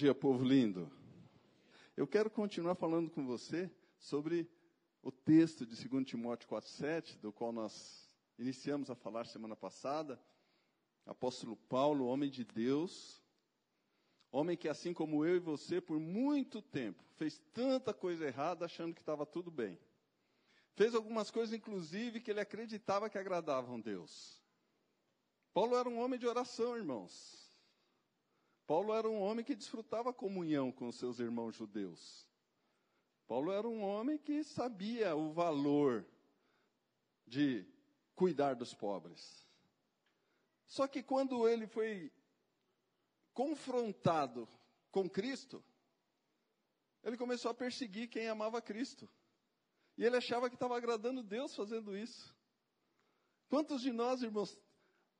[0.00, 0.90] dia, povo lindo.
[1.94, 4.50] Eu quero continuar falando com você sobre
[5.02, 10.18] o texto de 2 Timóteo 4,7, do qual nós iniciamos a falar semana passada.
[11.04, 13.22] Apóstolo Paulo, homem de Deus,
[14.32, 18.94] homem que, assim como eu e você, por muito tempo, fez tanta coisa errada achando
[18.94, 19.78] que estava tudo bem.
[20.76, 24.42] Fez algumas coisas, inclusive, que ele acreditava que agradavam Deus.
[25.52, 27.39] Paulo era um homem de oração, irmãos.
[28.70, 32.24] Paulo era um homem que desfrutava comunhão com seus irmãos judeus.
[33.26, 36.06] Paulo era um homem que sabia o valor
[37.26, 37.66] de
[38.14, 39.44] cuidar dos pobres.
[40.68, 42.12] Só que quando ele foi
[43.34, 44.48] confrontado
[44.92, 45.60] com Cristo,
[47.02, 49.10] ele começou a perseguir quem amava Cristo.
[49.98, 52.32] E ele achava que estava agradando Deus fazendo isso.
[53.48, 54.56] Quantos de nós, irmãos,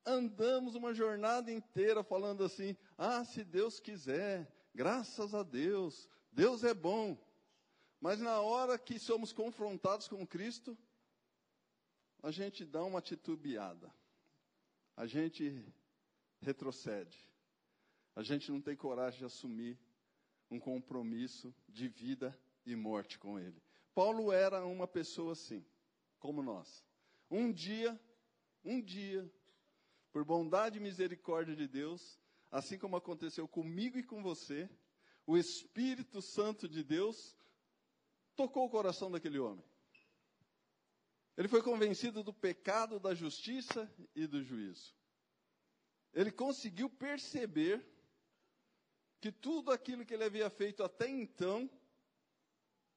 [0.05, 6.75] andamos uma jornada inteira falando assim: ah, se Deus quiser, graças a Deus, Deus é
[6.75, 7.19] bom.
[8.01, 10.77] Mas na hora que somos confrontados com Cristo,
[12.23, 13.93] a gente dá uma titubeada,
[14.97, 15.65] a gente
[16.41, 17.19] retrocede,
[18.17, 19.79] a gente não tem coragem de assumir
[20.51, 23.63] um compromisso de vida e morte com Ele.
[23.95, 25.65] Paulo era uma pessoa assim,
[26.19, 26.85] como nós.
[27.31, 27.99] Um dia,
[28.65, 29.31] um dia,
[30.13, 32.19] por bondade e misericórdia de Deus,
[32.51, 34.69] assim como aconteceu comigo e com você,
[35.27, 37.37] o Espírito Santo de Deus
[38.35, 39.65] tocou o coração daquele homem.
[41.37, 44.95] Ele foi convencido do pecado, da justiça e do juízo.
[46.13, 47.87] Ele conseguiu perceber
[49.21, 51.71] que tudo aquilo que ele havia feito até então,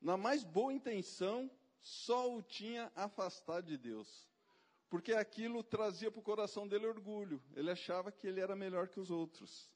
[0.01, 4.32] na mais boa intenção, só o tinha afastado de Deus
[4.93, 7.41] porque aquilo trazia para o coração dele orgulho.
[7.55, 9.67] Ele achava que ele era melhor que os outros.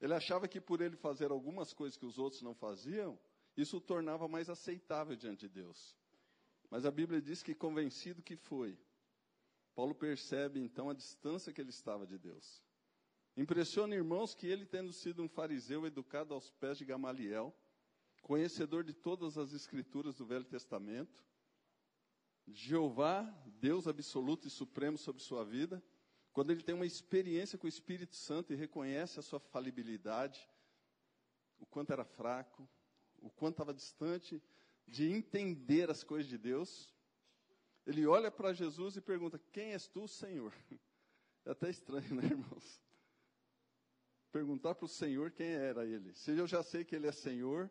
[0.00, 3.18] Ele achava que por ele fazer algumas coisas que os outros não faziam,
[3.56, 5.96] isso o tornava mais aceitável diante de Deus.
[6.70, 8.78] Mas a Bíblia diz que convencido que foi,
[9.74, 12.62] Paulo percebe então a distância que ele estava de Deus.
[13.36, 17.52] Impressiona, irmãos, que ele, tendo sido um fariseu educado aos pés de Gamaliel,
[18.20, 21.20] conhecedor de todas as escrituras do Velho Testamento,
[22.52, 23.22] Jeová,
[23.60, 25.82] Deus absoluto e supremo sobre sua vida,
[26.32, 30.48] quando ele tem uma experiência com o Espírito Santo e reconhece a sua falibilidade,
[31.58, 32.68] o quanto era fraco,
[33.20, 34.42] o quanto estava distante
[34.86, 36.92] de entender as coisas de Deus,
[37.86, 40.52] ele olha para Jesus e pergunta: Quem és tu, Senhor?
[41.44, 42.80] É até estranho, né, irmãos?
[44.30, 46.14] Perguntar para o Senhor quem era ele.
[46.14, 47.68] Se eu já sei que ele é Senhor,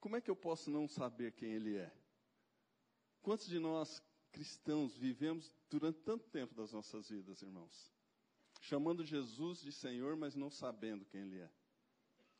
[0.00, 1.92] como é que eu posso não saber quem ele é?
[3.22, 7.92] Quantos de nós cristãos vivemos durante tanto tempo das nossas vidas, irmãos?
[8.60, 11.50] Chamando Jesus de Senhor, mas não sabendo quem Ele é.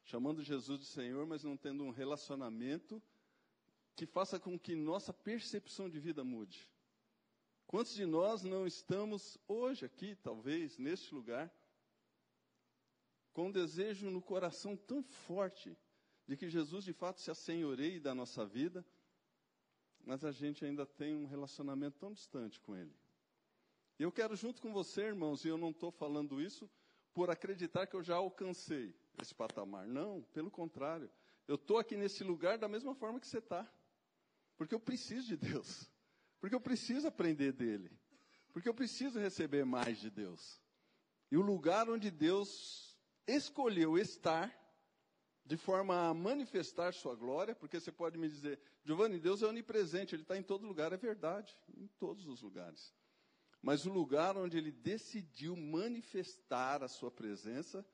[0.05, 3.03] Chamando Jesus de Senhor, mas não tendo um relacionamento
[3.95, 6.71] que faça com que nossa percepção de vida mude.
[7.67, 11.53] Quantos de nós não estamos hoje aqui, talvez, neste lugar,
[13.33, 15.77] com um desejo no coração tão forte
[16.27, 18.85] de que Jesus de fato se assenhoreie da nossa vida?
[20.10, 22.93] Mas a gente ainda tem um relacionamento tão distante com Ele.
[23.97, 26.69] E eu quero, junto com você, irmãos, e eu não estou falando isso
[27.15, 29.87] por acreditar que eu já alcancei esse patamar.
[29.87, 31.09] Não, pelo contrário.
[31.47, 33.72] Eu estou aqui nesse lugar da mesma forma que você está.
[34.56, 35.88] Porque eu preciso de Deus.
[36.41, 37.97] Porque eu preciso aprender dele.
[38.53, 40.60] Porque eu preciso receber mais de Deus.
[41.31, 44.53] E o lugar onde Deus escolheu estar
[45.50, 50.15] de forma a manifestar sua glória, porque você pode me dizer, Giovanni, Deus é onipresente,
[50.15, 52.94] Ele está em todo lugar, é verdade, em todos os lugares.
[53.61, 57.84] Mas o lugar onde Ele decidiu manifestar a sua presença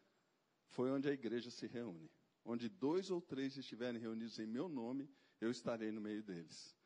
[0.66, 2.10] foi onde a igreja se reúne.
[2.44, 5.08] Onde dois ou três estiverem reunidos em meu nome,
[5.40, 6.76] eu estarei no meio deles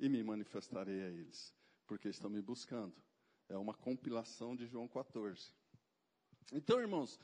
[0.00, 1.52] e me manifestarei a eles,
[1.86, 2.96] porque estão me buscando.
[3.46, 5.52] É uma compilação de João 14.
[6.50, 7.20] Então, irmãos,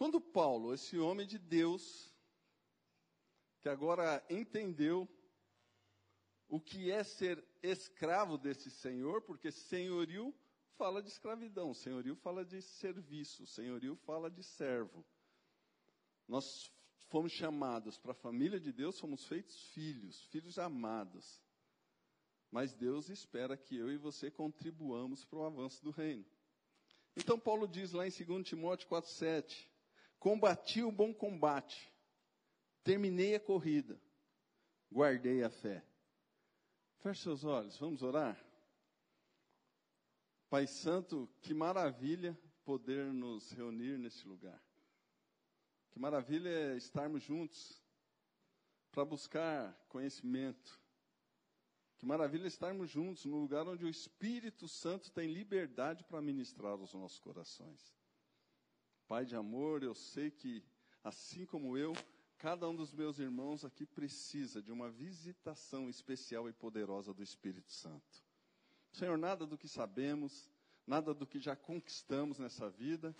[0.00, 2.10] quando Paulo, esse homem de Deus,
[3.60, 5.06] que agora entendeu
[6.48, 10.34] o que é ser escravo desse senhor, porque senhorio
[10.78, 15.04] fala de escravidão, senhorio fala de serviço, senhorio fala de servo.
[16.26, 16.72] Nós
[17.10, 21.42] fomos chamados para a família de Deus, fomos feitos filhos, filhos amados.
[22.50, 26.24] Mas Deus espera que eu e você contribuamos para o avanço do reino.
[27.14, 29.68] Então Paulo diz lá em 2 Timóteo 4,7,
[30.20, 31.90] Combati o bom combate,
[32.84, 33.98] terminei a corrida,
[34.92, 35.82] guardei a fé.
[36.98, 38.38] Feche seus olhos, vamos orar?
[40.50, 44.62] Pai Santo, que maravilha poder nos reunir neste lugar.
[45.90, 47.82] Que maravilha é estarmos juntos
[48.92, 50.78] para buscar conhecimento.
[51.96, 56.92] Que maravilha estarmos juntos no lugar onde o Espírito Santo tem liberdade para ministrar aos
[56.92, 57.99] nossos corações.
[59.10, 60.62] Pai de amor, eu sei que,
[61.02, 61.92] assim como eu,
[62.38, 67.72] cada um dos meus irmãos aqui precisa de uma visitação especial e poderosa do Espírito
[67.72, 68.24] Santo.
[68.92, 70.48] Senhor, nada do que sabemos,
[70.86, 73.12] nada do que já conquistamos nessa vida,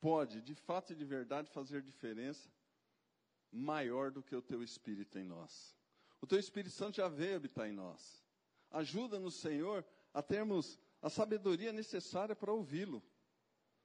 [0.00, 2.48] pode, de fato e de verdade, fazer diferença
[3.50, 5.76] maior do que o teu Espírito em nós.
[6.20, 8.24] O teu Espírito Santo já veio habitar em nós.
[8.70, 9.84] Ajuda-nos, Senhor,
[10.14, 13.02] a termos a sabedoria necessária para ouvi-lo.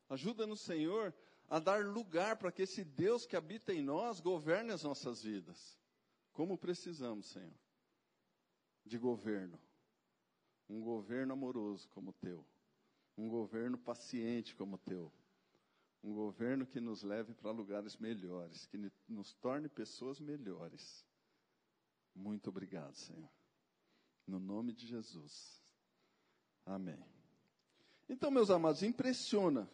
[0.08, 1.12] Ajuda-nos, Senhor,
[1.52, 5.78] a dar lugar para que esse Deus que habita em nós governe as nossas vidas.
[6.32, 7.54] Como precisamos, Senhor,
[8.86, 9.60] de governo.
[10.70, 12.48] Um governo amoroso como o teu.
[13.18, 15.12] Um governo paciente como o teu
[16.04, 21.06] um governo que nos leve para lugares melhores, que nos torne pessoas melhores.
[22.16, 23.30] Muito obrigado, Senhor.
[24.26, 25.64] No nome de Jesus.
[26.66, 27.06] Amém.
[28.10, 29.70] Então, meus amados, impressiona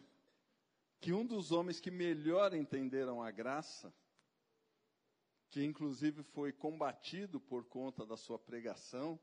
[1.00, 3.94] que um dos homens que melhor entenderam a graça,
[5.50, 9.18] que inclusive foi combatido por conta da sua pregação,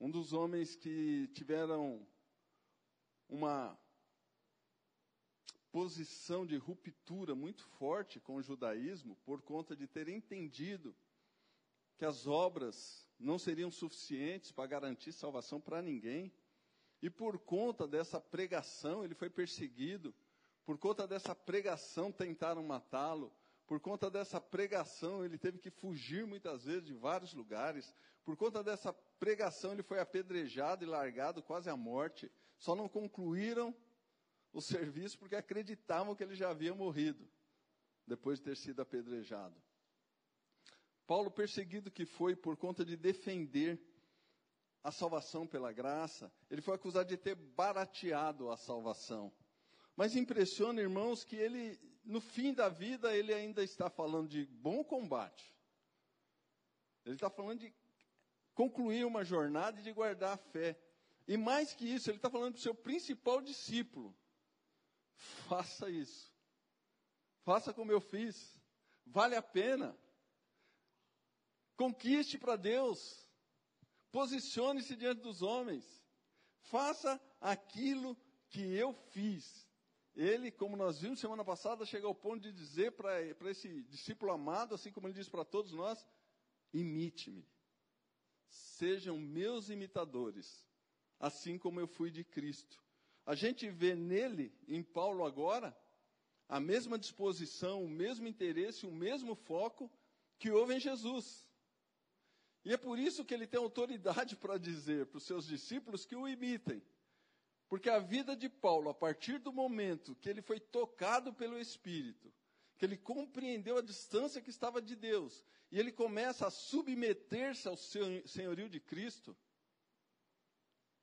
[0.00, 2.06] um dos homens que tiveram
[3.28, 3.78] uma
[5.70, 10.96] posição de ruptura muito forte com o judaísmo, por conta de ter entendido
[11.96, 16.32] que as obras não seriam suficientes para garantir salvação para ninguém.
[17.00, 20.14] E por conta dessa pregação, ele foi perseguido.
[20.64, 23.32] Por conta dessa pregação, tentaram matá-lo.
[23.66, 27.94] Por conta dessa pregação, ele teve que fugir muitas vezes de vários lugares.
[28.24, 32.30] Por conta dessa pregação, ele foi apedrejado e largado quase à morte.
[32.58, 33.74] Só não concluíram
[34.52, 37.28] o serviço porque acreditavam que ele já havia morrido,
[38.06, 39.54] depois de ter sido apedrejado.
[41.06, 43.80] Paulo, perseguido que foi por conta de defender
[44.82, 49.32] a salvação pela graça, ele foi acusado de ter barateado a salvação.
[49.96, 54.84] Mas impressiona, irmãos, que ele, no fim da vida, ele ainda está falando de bom
[54.84, 55.54] combate.
[57.04, 57.74] Ele está falando de
[58.54, 60.78] concluir uma jornada e de guardar a fé.
[61.26, 64.16] E mais que isso, ele está falando para o seu principal discípulo,
[65.48, 66.32] Faça isso.
[67.42, 68.60] Faça como eu fiz.
[69.06, 69.96] Vale a pena.
[71.76, 73.27] Conquiste para Deus.
[74.10, 75.84] Posicione-se diante dos homens.
[76.62, 78.16] Faça aquilo
[78.50, 79.66] que eu fiz.
[80.14, 84.74] Ele, como nós vimos semana passada, chega ao ponto de dizer para esse discípulo amado,
[84.74, 86.04] assim como ele diz para todos nós:
[86.72, 87.46] imite-me.
[88.48, 90.66] Sejam meus imitadores,
[91.20, 92.82] assim como eu fui de Cristo.
[93.24, 95.76] A gente vê nele, em Paulo agora,
[96.48, 99.90] a mesma disposição, o mesmo interesse, o mesmo foco
[100.38, 101.46] que houve em Jesus.
[102.68, 106.14] E é por isso que ele tem autoridade para dizer para os seus discípulos que
[106.14, 106.82] o imitem.
[107.66, 112.30] Porque a vida de Paulo, a partir do momento que ele foi tocado pelo Espírito,
[112.76, 117.76] que ele compreendeu a distância que estava de Deus, e ele começa a submeter-se ao
[117.76, 119.34] senhorio de Cristo,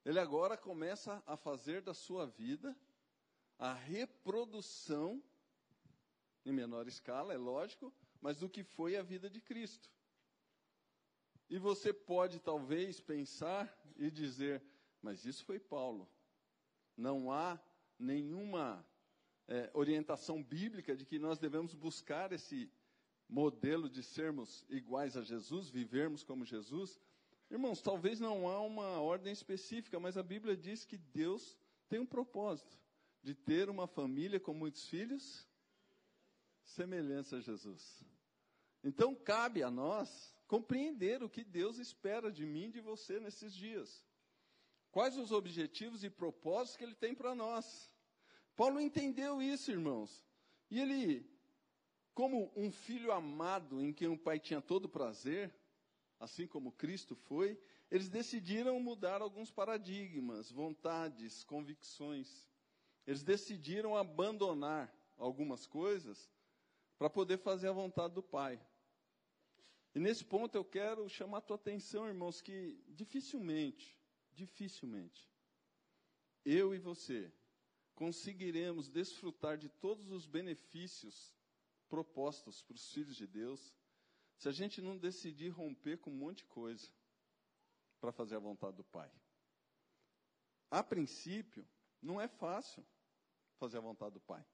[0.06, 2.78] ele agora começa a fazer da sua vida
[3.58, 5.20] a reprodução,
[6.46, 9.95] em menor escala, é lógico, mas do que foi a vida de Cristo.
[11.50, 14.64] E você pode talvez pensar e dizer,
[15.02, 16.10] mas isso foi Paulo.
[16.98, 17.60] Não há
[18.00, 18.86] nenhuma
[19.48, 22.72] é, orientação bíblica de que nós devemos buscar esse
[23.28, 27.00] modelo de sermos iguais a Jesus, vivermos como Jesus.
[27.50, 32.06] Irmãos, talvez não há uma ordem específica, mas a Bíblia diz que Deus tem um
[32.06, 32.80] propósito
[33.22, 35.48] de ter uma família com muitos filhos
[36.64, 38.04] semelhantes a Jesus.
[38.84, 43.54] Então cabe a nós compreender o que Deus espera de mim e de você nesses
[43.54, 44.06] dias.
[44.92, 47.92] Quais os objetivos e propósitos que ele tem para nós.
[48.56, 50.26] Paulo entendeu isso, irmãos.
[50.72, 51.30] E ele,
[52.14, 55.54] como um filho amado em quem o pai tinha todo prazer,
[56.20, 57.60] assim como Cristo foi,
[57.92, 62.48] eles decidiram mudar alguns paradigmas, vontades, convicções.
[63.06, 66.30] Eles decidiram abandonar algumas coisas
[66.98, 68.60] para poder fazer a vontade do Pai.
[69.96, 73.98] E nesse ponto eu quero chamar a tua atenção, irmãos, que dificilmente,
[74.34, 75.26] dificilmente,
[76.44, 77.34] eu e você
[77.96, 81.34] conseguiremos desfrutar de todos os benefícios
[81.88, 83.74] propostos para os filhos de Deus
[84.38, 86.92] se a gente não decidir romper com um monte de coisa
[88.02, 89.10] para fazer a vontade do Pai.
[90.70, 91.66] A princípio,
[92.02, 92.86] não é fácil
[93.58, 94.46] fazer a vontade do Pai.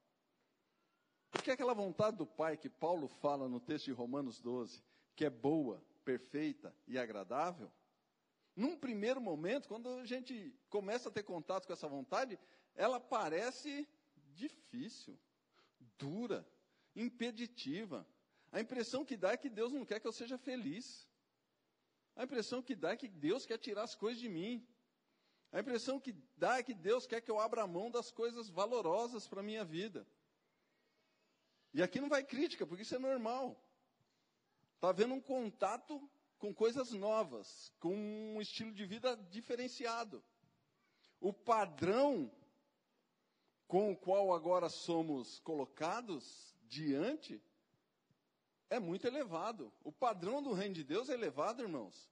[1.31, 4.83] Porque aquela vontade do Pai que Paulo fala no texto de Romanos 12,
[5.15, 7.71] que é boa, perfeita e agradável,
[8.55, 12.37] num primeiro momento, quando a gente começa a ter contato com essa vontade,
[12.75, 13.87] ela parece
[14.33, 15.17] difícil,
[15.97, 16.47] dura,
[16.95, 18.07] impeditiva.
[18.51, 21.07] A impressão que dá é que Deus não quer que eu seja feliz.
[22.15, 24.67] A impressão que dá é que Deus quer tirar as coisas de mim.
[25.51, 29.27] A impressão que dá é que Deus quer que eu abra mão das coisas valorosas
[29.27, 30.05] para a minha vida.
[31.73, 33.61] E aqui não vai crítica, porque isso é normal.
[34.81, 36.09] Está havendo um contato
[36.39, 40.23] com coisas novas, com um estilo de vida diferenciado.
[41.19, 42.31] O padrão
[43.67, 47.39] com o qual agora somos colocados diante
[48.71, 49.71] é muito elevado.
[49.83, 52.09] O padrão do reino de Deus é elevado, irmãos.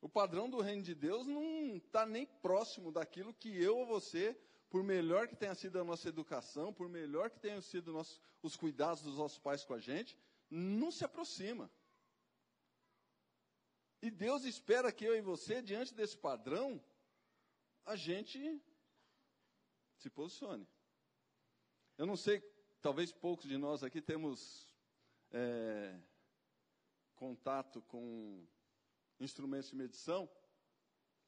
[0.00, 4.36] O padrão do reino de Deus não está nem próximo daquilo que eu ou você,
[4.68, 8.56] por melhor que tenha sido a nossa educação, por melhor que tenham sido nosso, os
[8.56, 10.18] cuidados dos nossos pais com a gente,
[10.50, 11.70] não se aproxima.
[14.02, 16.82] E Deus espera que eu e você, diante desse padrão,
[17.84, 18.60] a gente
[19.96, 20.66] se posicione.
[21.98, 22.40] Eu não sei,
[22.80, 24.74] talvez poucos de nós aqui temos
[25.30, 26.00] é,
[27.14, 28.46] contato com
[29.20, 30.28] instrumentos de medição.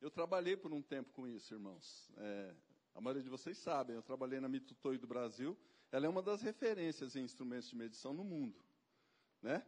[0.00, 2.10] Eu trabalhei por um tempo com isso, irmãos.
[2.16, 2.56] É,
[2.94, 5.58] a maioria de vocês sabem, eu trabalhei na Mitutoy do Brasil.
[5.90, 8.64] Ela é uma das referências em instrumentos de medição no mundo.
[9.42, 9.66] Né?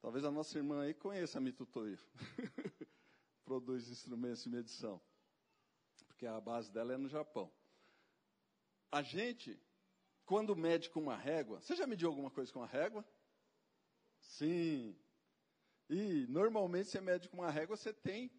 [0.00, 1.98] Talvez a nossa irmã aí conheça a Mitutoyo.
[3.44, 5.00] Produz instrumentos de medição.
[6.06, 7.52] Porque a base dela é no Japão.
[8.90, 9.60] A gente,
[10.24, 13.04] quando mede com uma régua, você já mediu alguma coisa com uma régua?
[14.20, 14.96] Sim.
[15.88, 18.30] E normalmente você mede com uma régua, você tem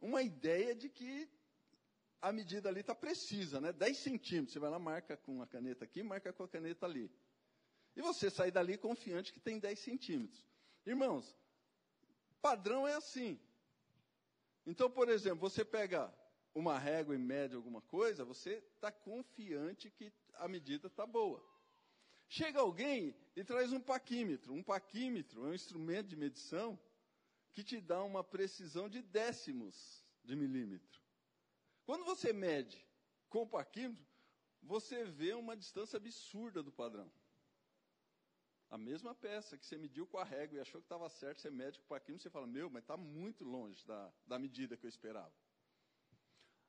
[0.00, 1.30] uma ideia de que
[2.20, 3.72] a medida ali está precisa, né?
[3.72, 4.52] 10 centímetros.
[4.52, 7.10] Você vai lá, marca com a caneta aqui, marca com a caneta ali.
[7.98, 10.46] E você sai dali confiante que tem 10 centímetros.
[10.86, 11.36] Irmãos,
[12.40, 13.40] padrão é assim.
[14.64, 16.14] Então, por exemplo, você pega
[16.54, 21.44] uma régua e mede alguma coisa, você está confiante que a medida está boa.
[22.28, 24.54] Chega alguém e traz um paquímetro.
[24.54, 26.78] Um paquímetro é um instrumento de medição
[27.52, 31.02] que te dá uma precisão de décimos de milímetro.
[31.84, 32.80] Quando você mede
[33.28, 34.06] com o paquímetro,
[34.62, 37.10] você vê uma distância absurda do padrão.
[38.70, 41.50] A mesma peça que você mediu com a régua e achou que estava certo, você
[41.50, 44.84] mede com o paquímetro, você fala, meu, mas está muito longe da, da medida que
[44.84, 45.32] eu esperava.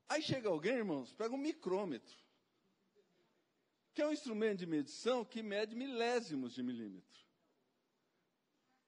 [0.07, 2.15] Aí chega alguém, irmãos, pega um micrômetro,
[3.93, 7.19] que é um instrumento de medição que mede milésimos de milímetro.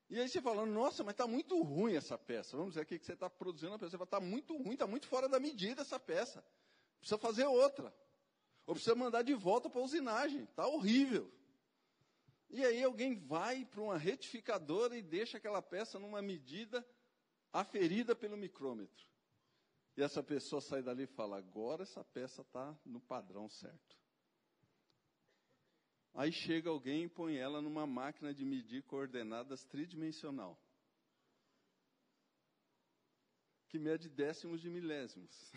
[0.10, 2.58] E aí você fala, nossa, mas está muito ruim essa peça.
[2.58, 3.92] Vamos dizer aqui que você está produzindo uma peça.
[3.92, 6.44] Você fala, está muito ruim, está muito fora da medida essa peça.
[7.00, 7.94] Precisa fazer outra.
[8.66, 10.44] Ou precisa mandar de volta para a usinagem.
[10.44, 11.32] Está horrível.
[12.52, 16.86] E aí alguém vai para uma retificadora e deixa aquela peça numa medida
[17.52, 19.10] aferida pelo micrômetro.
[19.96, 23.98] E essa pessoa sai dali e fala: agora essa peça está no padrão certo.
[26.14, 30.62] Aí chega alguém e põe ela numa máquina de medir coordenadas tridimensional.
[33.70, 35.54] Que mede décimos de milésimos.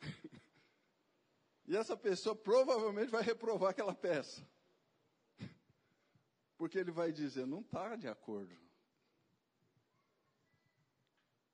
[1.66, 4.46] e essa pessoa provavelmente vai reprovar aquela peça.
[6.62, 8.56] Porque ele vai dizer, não está de acordo.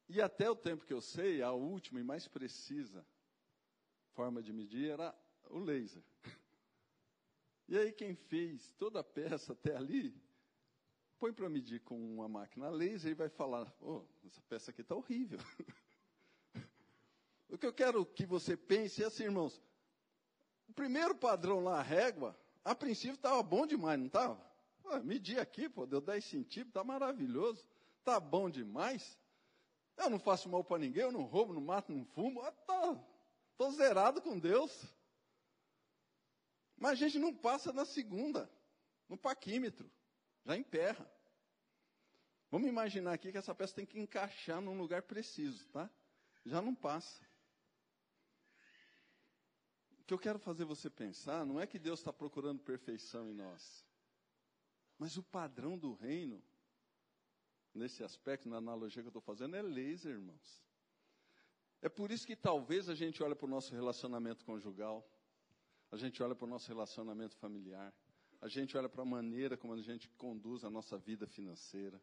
[0.07, 3.07] E até o tempo que eu sei, a última e mais precisa
[4.12, 6.03] forma de medir era o laser.
[7.67, 10.15] E aí quem fez toda a peça até ali,
[11.19, 14.95] põe para medir com uma máquina laser e vai falar, oh, essa peça aqui está
[14.95, 15.38] horrível.
[17.49, 19.59] o que eu quero que você pense é assim, irmãos,
[20.69, 24.48] o primeiro padrão lá, a régua, a princípio estava bom demais, não estava?
[24.88, 27.62] Pô, medi aqui, pô, deu 10 centímetros, tá maravilhoso,
[28.02, 29.18] tá bom demais.
[29.99, 32.99] Eu não faço mal para ninguém, eu não roubo, não mato, não fumo, tá,
[33.59, 34.87] tô zerado com Deus.
[36.75, 38.50] Mas a gente não passa na segunda,
[39.11, 39.92] no paquímetro,
[40.47, 41.07] já emperra.
[42.50, 45.90] Vamos imaginar aqui que essa peça tem que encaixar num lugar preciso, tá?
[46.47, 47.23] Já não passa.
[50.00, 53.35] O que eu quero fazer você pensar não é que Deus está procurando perfeição em
[53.35, 53.87] nós.
[54.99, 56.43] Mas o padrão do reino,
[57.73, 60.62] nesse aspecto, na analogia que eu estou fazendo, é laser, irmãos.
[61.81, 65.09] É por isso que talvez a gente olhe para o nosso relacionamento conjugal,
[65.90, 67.95] a gente olha para o nosso relacionamento familiar,
[68.40, 72.02] a gente olha para a maneira como a gente conduz a nossa vida financeira,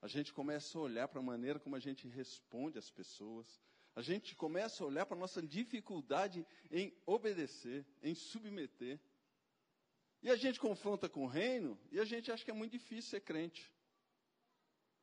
[0.00, 3.60] a gente começa a olhar para a maneira como a gente responde às pessoas,
[3.94, 8.98] a gente começa a olhar para a nossa dificuldade em obedecer, em submeter.
[10.22, 13.10] E a gente confronta com o reino e a gente acha que é muito difícil
[13.10, 13.72] ser crente.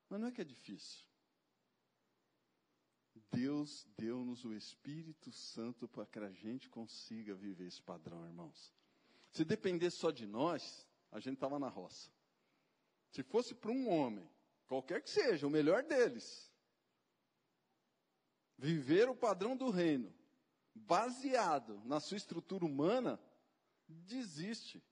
[0.10, 1.06] Mas não é que é difícil.
[3.32, 8.74] Deus deu-nos o Espírito Santo para que a gente consiga viver esse padrão, irmãos.
[9.32, 12.10] Se dependesse só de nós, a gente estava na roça.
[13.12, 14.30] Se fosse para um homem,
[14.68, 16.52] qualquer que seja, o melhor deles,
[18.58, 20.14] viver o padrão do reino,
[20.74, 23.20] baseado na sua estrutura humana,
[23.88, 24.84] desiste.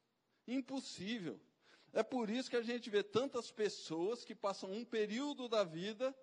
[0.48, 1.40] Impossível.
[1.94, 6.16] É por isso que a gente vê tantas pessoas que passam um período da vida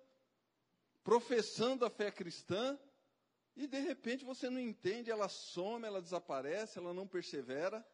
[1.03, 2.79] professando a fé cristã
[3.55, 7.85] e de repente você não entende, ela some, ela desaparece, ela não persevera.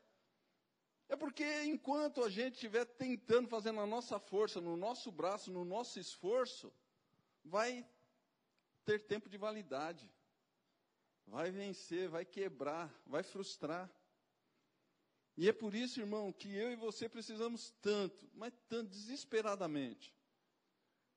[1.09, 5.65] É porque enquanto a gente estiver tentando, fazendo a nossa força, no nosso braço, no
[5.65, 6.71] nosso esforço,
[7.43, 7.85] vai
[8.85, 10.09] ter tempo de validade.
[11.25, 13.89] Vai vencer, vai quebrar, vai frustrar.
[15.39, 20.13] E é por isso, irmão, que eu e você precisamos tanto, mas tanto desesperadamente,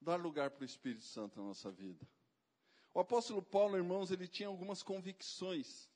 [0.01, 2.09] dar lugar para o Espírito Santo na nossa vida.
[2.95, 5.91] O apóstolo Paulo, irmãos, ele tinha algumas convicções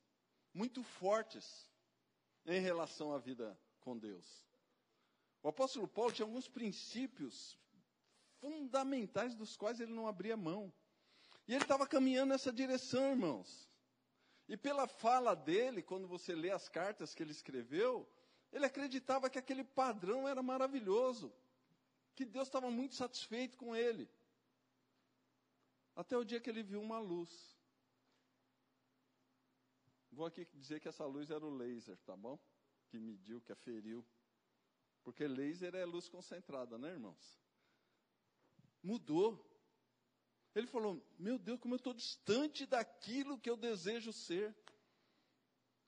[0.52, 1.70] muito fortes
[2.44, 4.44] em relação à vida com Deus.
[5.40, 7.56] O apóstolo Paulo tinha alguns princípios
[8.40, 10.74] fundamentais dos quais ele não abria mão.
[11.46, 13.70] E ele estava caminhando nessa direção, irmãos.
[14.48, 18.08] E pela fala dele, quando você lê as cartas que ele escreveu,
[18.52, 21.32] ele acreditava que aquele padrão era maravilhoso,
[22.14, 24.08] que Deus estava muito satisfeito com ele.
[25.94, 27.30] Até o dia que ele viu uma luz.
[30.10, 32.38] Vou aqui dizer que essa luz era o laser, tá bom?
[32.88, 34.04] Que mediu, que aferiu.
[35.02, 37.40] Porque laser é luz concentrada, né, irmãos?
[38.82, 39.44] Mudou.
[40.54, 44.56] Ele falou: Meu Deus, como eu estou distante daquilo que eu desejo ser.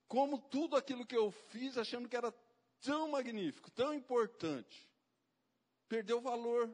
[0.06, 2.32] Como tudo aquilo que eu fiz, achando que era
[2.80, 4.88] tão magnífico, tão importante,
[5.88, 6.70] perdeu valor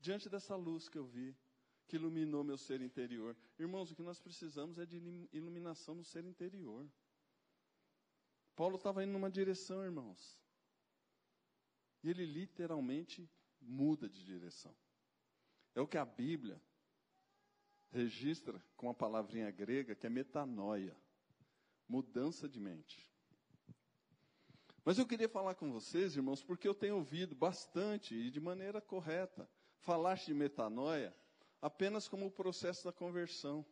[0.00, 1.36] diante dessa luz que eu vi,
[1.86, 3.36] que iluminou meu ser interior.
[3.58, 4.96] Irmãos, o que nós precisamos é de
[5.32, 6.88] iluminação no ser interior.
[8.54, 10.38] Paulo estava indo numa direção, irmãos.
[12.02, 13.28] E ele literalmente
[13.60, 14.74] muda de direção.
[15.74, 16.60] É o que a Bíblia
[17.90, 20.96] registra com a palavrinha grega que é metanoia
[21.88, 23.08] mudança de mente.
[24.88, 28.80] Mas eu queria falar com vocês, irmãos, porque eu tenho ouvido bastante e de maneira
[28.80, 29.46] correta
[29.80, 31.14] falar de metanoia
[31.60, 33.66] apenas como o processo da conversão.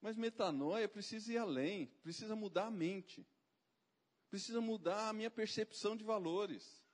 [0.00, 3.24] Mas metanoia precisa ir além, precisa mudar a mente,
[4.28, 6.84] precisa mudar a minha percepção de valores,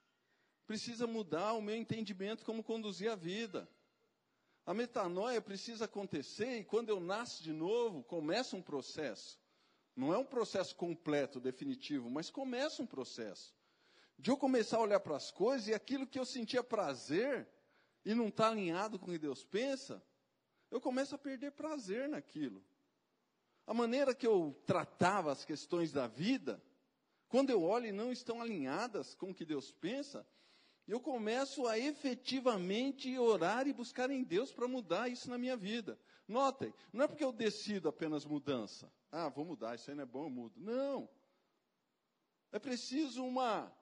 [0.67, 3.67] precisa mudar o meu entendimento como conduzir a vida.
[4.67, 9.41] A metanoia precisa acontecer e quando eu nasço de novo, começa um processo.
[9.97, 13.57] Não é um processo completo, definitivo, mas começa um processo.
[14.19, 17.49] De eu começar a olhar para as coisas e aquilo que eu sentia prazer
[18.05, 20.03] e não está alinhado com o que Deus pensa,
[20.71, 22.63] eu começo a perder prazer naquilo.
[23.67, 26.63] A maneira que eu tratava as questões da vida,
[27.29, 30.27] quando eu olho e não estão alinhadas com o que Deus pensa,
[30.87, 35.99] eu começo a efetivamente orar e buscar em Deus para mudar isso na minha vida.
[36.29, 38.93] Notem, não é porque eu decido apenas mudança.
[39.19, 40.61] Ah, vou mudar, isso aí não é bom, eu mudo.
[40.61, 41.09] Não.
[42.53, 43.73] É preciso uma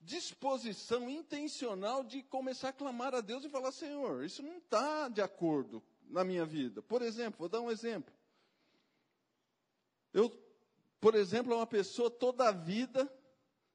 [0.00, 5.20] disposição intencional de começar a clamar a Deus e falar: Senhor, isso não está de
[5.20, 6.80] acordo na minha vida.
[6.82, 8.14] Por exemplo, vou dar um exemplo.
[10.12, 10.30] Eu,
[11.00, 13.12] por exemplo, uma pessoa toda a vida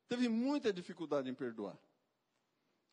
[0.08, 1.78] teve muita dificuldade em perdoar.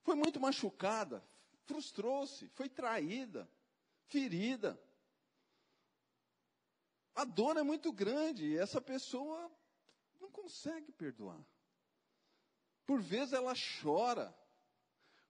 [0.03, 1.23] Foi muito machucada,
[1.67, 3.49] frustrou-se, foi traída,
[4.09, 4.77] ferida
[7.19, 9.51] a dor é muito grande e essa pessoa
[10.21, 11.45] não consegue perdoar.
[12.87, 14.33] Por vezes ela chora,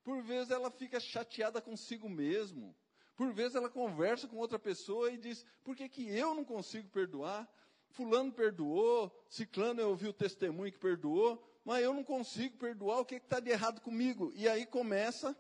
[0.05, 2.77] por vezes ela fica chateada consigo mesmo,
[3.17, 6.91] por vezes ela conversa com outra pessoa e diz: por que, que eu não consigo
[6.91, 7.49] perdoar?
[7.89, 13.05] Fulano perdoou, Ciclano eu ouvi o testemunho que perdoou, mas eu não consigo perdoar, o
[13.07, 14.31] que está de errado comigo?
[14.35, 15.35] E aí começa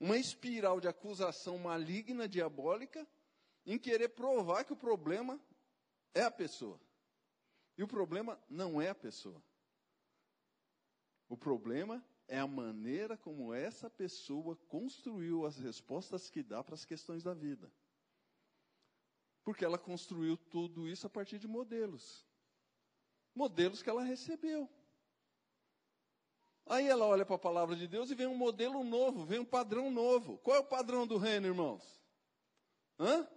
[0.00, 3.06] uma espiral de acusação maligna, diabólica,
[3.64, 5.40] em querer provar que o problema
[6.14, 6.80] é a pessoa.
[7.76, 9.42] E o problema não é a pessoa.
[11.28, 16.84] O problema é a maneira como essa pessoa construiu as respostas que dá para as
[16.84, 17.72] questões da vida.
[19.44, 22.26] Porque ela construiu tudo isso a partir de modelos.
[23.34, 24.68] Modelos que ela recebeu.
[26.66, 29.44] Aí ela olha para a palavra de Deus e vem um modelo novo, vem um
[29.44, 30.38] padrão novo.
[30.38, 32.00] Qual é o padrão do reino, irmãos?
[32.98, 33.28] Hã?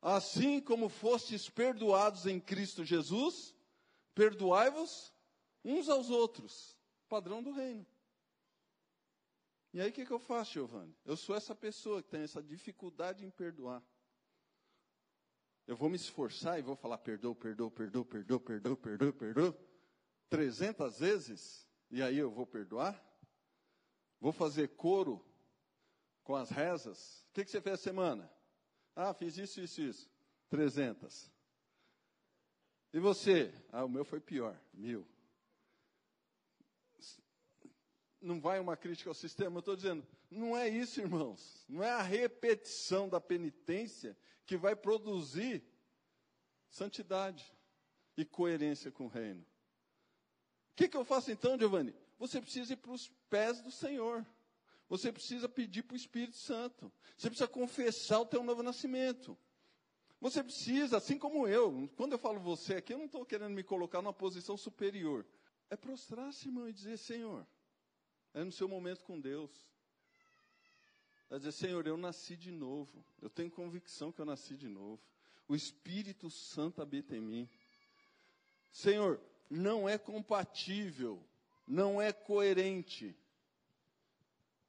[0.00, 3.54] Assim como fostes perdoados em Cristo Jesus,
[4.14, 5.12] Perdoai-vos
[5.64, 6.76] uns aos outros.
[7.08, 7.86] Padrão do reino.
[9.72, 10.94] E aí o que, que eu faço, Giovanni?
[11.04, 13.82] Eu sou essa pessoa que tem essa dificuldade em perdoar.
[15.66, 19.58] Eu vou me esforçar e vou falar perdoa, perdoa, perdoa, perdoa, perdoa, perdoa, perdoa,
[20.28, 23.00] 300 vezes, e aí eu vou perdoar?
[24.20, 25.24] Vou fazer coro
[26.24, 27.24] com as rezas?
[27.30, 28.30] O que, que você fez a semana?
[28.94, 30.10] Ah, fiz isso, isso, isso.
[30.48, 31.30] 300.
[32.92, 33.52] E você?
[33.70, 35.06] Ah, o meu foi pior, mil.
[38.20, 41.64] Não vai uma crítica ao sistema, eu estou dizendo, não é isso, irmãos.
[41.68, 45.62] Não é a repetição da penitência que vai produzir
[46.68, 47.50] santidade
[48.16, 49.40] e coerência com o reino.
[49.40, 49.46] O
[50.76, 51.94] que, que eu faço então, Giovanni?
[52.18, 54.26] Você precisa ir para os pés do Senhor.
[54.90, 56.92] Você precisa pedir para o Espírito Santo.
[57.16, 59.38] Você precisa confessar o teu novo nascimento.
[60.20, 63.62] Você precisa, assim como eu, quando eu falo você aqui, eu não estou querendo me
[63.62, 65.24] colocar numa posição superior.
[65.70, 67.46] É prostrar-se, irmão, e dizer, Senhor,
[68.34, 69.52] é no seu momento com Deus.
[71.30, 73.04] É dizer, Senhor, eu nasci de novo.
[73.22, 75.00] Eu tenho convicção que eu nasci de novo.
[75.46, 77.48] O Espírito Santo habita em mim.
[78.72, 81.24] Senhor, não é compatível,
[81.64, 83.16] não é coerente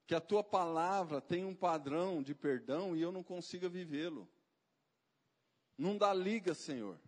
[0.07, 4.27] que a tua palavra tem um padrão de perdão e eu não consiga vivê-lo.
[5.77, 6.99] Não dá liga, Senhor.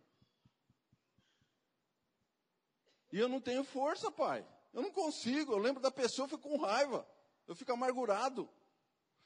[3.11, 4.43] E eu não tenho força, Pai.
[4.73, 5.53] Eu não consigo.
[5.53, 7.07] Eu lembro da pessoa, eu fico com raiva.
[7.45, 8.49] Eu fico amargurado.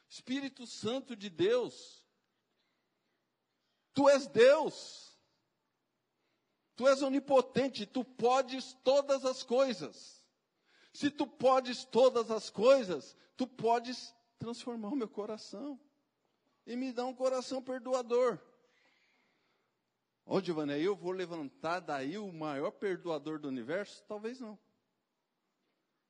[0.10, 2.06] Espírito Santo de Deus.
[3.94, 5.18] Tu és Deus.
[6.76, 7.86] Tu és onipotente.
[7.86, 10.17] Tu podes todas as coisas.
[10.98, 15.80] Se tu podes todas as coisas, tu podes transformar o meu coração
[16.66, 18.40] e me dar um coração perdoador.
[20.26, 24.04] Ô, Giovanni, eu vou levantar daí o maior perdoador do universo?
[24.08, 24.58] Talvez não.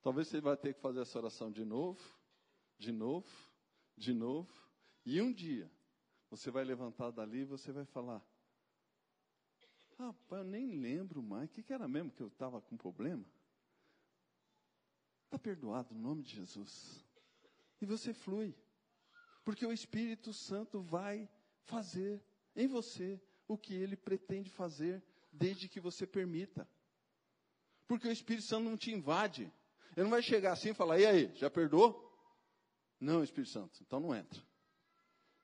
[0.01, 2.01] Talvez você vai ter que fazer essa oração de novo,
[2.77, 3.27] de novo,
[3.97, 4.53] de novo.
[5.05, 5.69] E um dia,
[6.29, 8.25] você vai levantar dali e você vai falar:
[9.97, 11.49] Rapaz, eu nem lembro mais.
[11.49, 13.25] O que, que era mesmo que eu estava com problema?
[15.27, 17.05] Está perdoado no nome de Jesus.
[17.81, 18.55] E você flui.
[19.43, 21.29] Porque o Espírito Santo vai
[21.65, 22.23] fazer
[22.55, 26.67] em você o que ele pretende fazer, desde que você permita.
[27.87, 29.51] Porque o Espírito Santo não te invade.
[29.95, 32.03] Ele não vai chegar assim e falar: e aí, já perdoou?
[32.97, 34.41] Não, Espírito Santo, então não entra.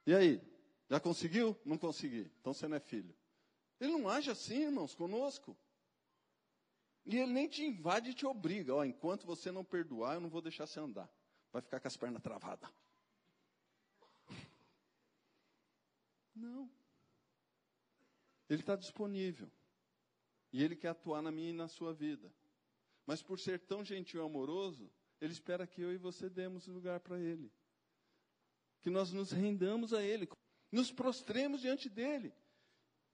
[0.08, 0.41] E aí,
[0.89, 1.58] já conseguiu?
[1.65, 3.13] Não consegui, então você não é filho.
[3.82, 5.58] Ele não age assim, irmãos, conosco.
[7.05, 8.73] E ele nem te invade e te obriga.
[8.73, 11.09] Ó, enquanto você não perdoar, eu não vou deixar você andar.
[11.51, 12.69] Vai ficar com as pernas travadas.
[16.35, 16.69] Não.
[18.49, 19.51] Ele está disponível.
[20.51, 22.33] E ele quer atuar na minha e na sua vida.
[23.05, 24.89] Mas por ser tão gentil e amoroso,
[25.19, 27.51] ele espera que eu e você demos lugar para ele.
[28.81, 30.27] Que nós nos rendamos a ele,
[30.71, 32.33] nos prostremos diante dele.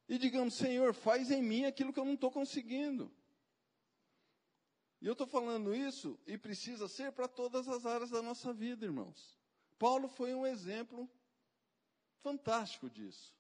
[0.07, 3.11] E digamos, Senhor, faz em mim aquilo que eu não estou conseguindo.
[5.01, 8.85] E eu estou falando isso e precisa ser para todas as áreas da nossa vida,
[8.85, 9.39] irmãos.
[9.77, 11.09] Paulo foi um exemplo
[12.21, 13.33] fantástico disso.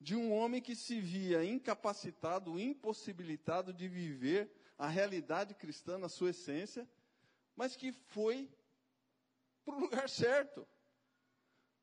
[0.00, 6.30] De um homem que se via incapacitado, impossibilitado de viver a realidade cristã na sua
[6.30, 6.88] essência,
[7.54, 8.48] mas que foi
[9.64, 10.66] para o lugar certo.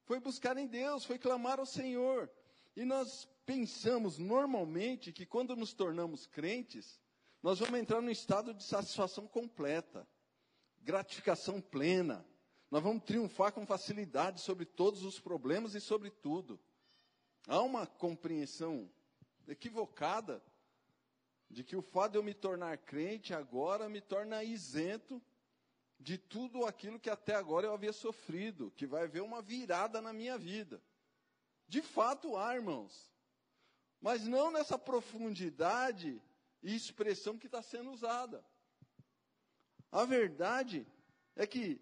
[0.06, 2.32] Foi buscar em Deus, foi clamar ao Senhor.
[2.76, 7.00] E nós pensamos normalmente que quando nos tornamos crentes,
[7.46, 10.08] nós vamos entrar num estado de satisfação completa,
[10.82, 12.26] gratificação plena.
[12.72, 16.60] Nós vamos triunfar com facilidade sobre todos os problemas e sobre tudo.
[17.48, 18.92] Há uma compreensão
[19.48, 20.42] equivocada
[21.48, 25.22] de que o fato de eu me tornar crente agora me torna isento
[26.00, 30.12] de tudo aquilo que até agora eu havia sofrido, que vai haver uma virada na
[30.12, 30.82] minha vida.
[31.68, 33.14] De fato há, irmãos.
[34.02, 36.20] Mas não nessa profundidade
[36.62, 38.44] e expressão que está sendo usada.
[39.92, 40.86] A verdade
[41.36, 41.80] é que,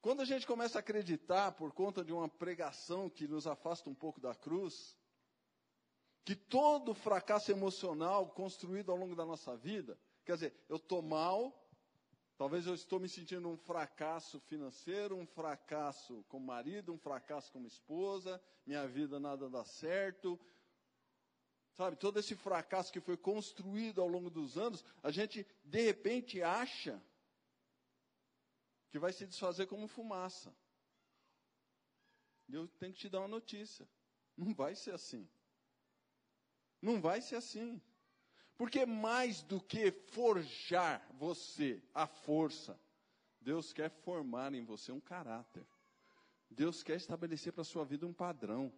[0.00, 3.94] quando a gente começa a acreditar por conta de uma pregação que nos afasta um
[3.94, 4.96] pouco da cruz,
[6.24, 11.68] que todo fracasso emocional construído ao longo da nossa vida, quer dizer, eu estou mal,
[12.36, 17.66] talvez eu estou me sentindo um fracasso financeiro, um fracasso como marido, um fracasso como
[17.66, 20.40] esposa, minha vida nada dá certo,
[21.74, 26.40] Sabe, todo esse fracasso que foi construído ao longo dos anos, a gente de repente
[26.40, 27.02] acha
[28.90, 30.54] que vai se desfazer como fumaça.
[32.48, 33.88] Eu tenho que te dar uma notícia:
[34.36, 35.28] não vai ser assim.
[36.80, 37.82] Não vai ser assim.
[38.56, 42.78] Porque mais do que forjar você a força,
[43.40, 45.66] Deus quer formar em você um caráter.
[46.48, 48.72] Deus quer estabelecer para a sua vida um padrão.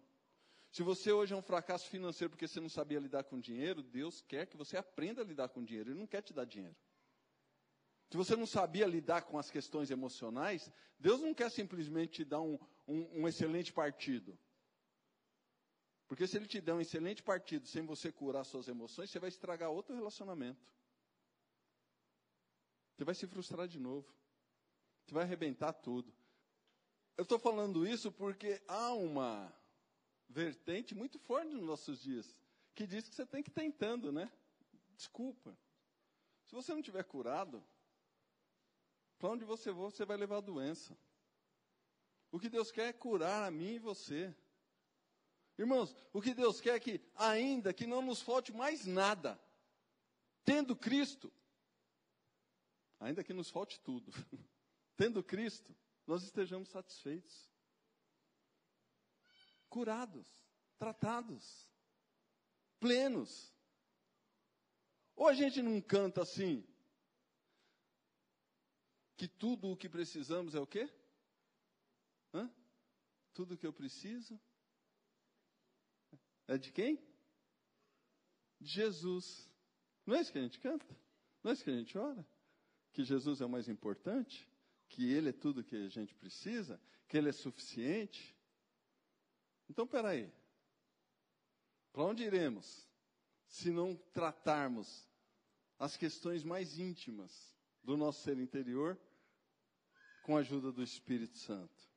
[0.71, 4.21] Se você hoje é um fracasso financeiro porque você não sabia lidar com dinheiro, Deus
[4.21, 5.91] quer que você aprenda a lidar com dinheiro.
[5.91, 6.75] Ele não quer te dar dinheiro.
[8.09, 12.41] Se você não sabia lidar com as questões emocionais, Deus não quer simplesmente te dar
[12.41, 14.37] um, um, um excelente partido.
[16.07, 19.29] Porque se Ele te der um excelente partido sem você curar suas emoções, você vai
[19.29, 20.65] estragar outro relacionamento.
[22.95, 24.07] Você vai se frustrar de novo.
[25.05, 26.13] Você vai arrebentar tudo.
[27.17, 29.53] Eu estou falando isso porque há uma
[30.29, 32.35] vertente muito forte nos nossos dias
[32.77, 34.31] que diz que você tem que ir tentando, né?
[34.95, 35.57] Desculpa.
[36.45, 37.63] Se você não tiver curado,
[39.17, 40.95] para onde você for, você vai levar a doença.
[42.31, 44.35] O que Deus quer é curar a mim e você.
[45.57, 49.39] Irmãos, o que Deus quer é que, ainda que não nos falte mais nada,
[50.45, 51.33] tendo Cristo,
[52.99, 54.11] ainda que nos falte tudo,
[54.95, 57.49] tendo Cristo, nós estejamos satisfeitos,
[59.69, 60.27] curados,
[60.77, 61.67] tratados,
[62.79, 63.53] plenos.
[65.15, 66.65] Ou a gente não canta assim,
[69.15, 70.89] que tudo o que precisamos é o quê?
[72.33, 72.49] Hã?
[73.33, 74.39] Tudo o que eu preciso
[76.47, 77.03] é de quem?
[78.59, 79.51] De Jesus.
[80.05, 80.85] Não é isso que a gente canta?
[81.43, 82.25] Não é isso que a gente ora?
[82.93, 84.47] Que Jesus é o mais importante?
[84.87, 86.79] Que Ele é tudo que a gente precisa?
[87.07, 88.36] Que Ele é suficiente?
[89.69, 90.31] Então, peraí.
[91.91, 92.87] Para onde iremos
[93.47, 95.07] se não tratarmos
[95.79, 98.99] as questões mais íntimas do nosso ser interior
[100.23, 101.89] com a ajuda do Espírito Santo?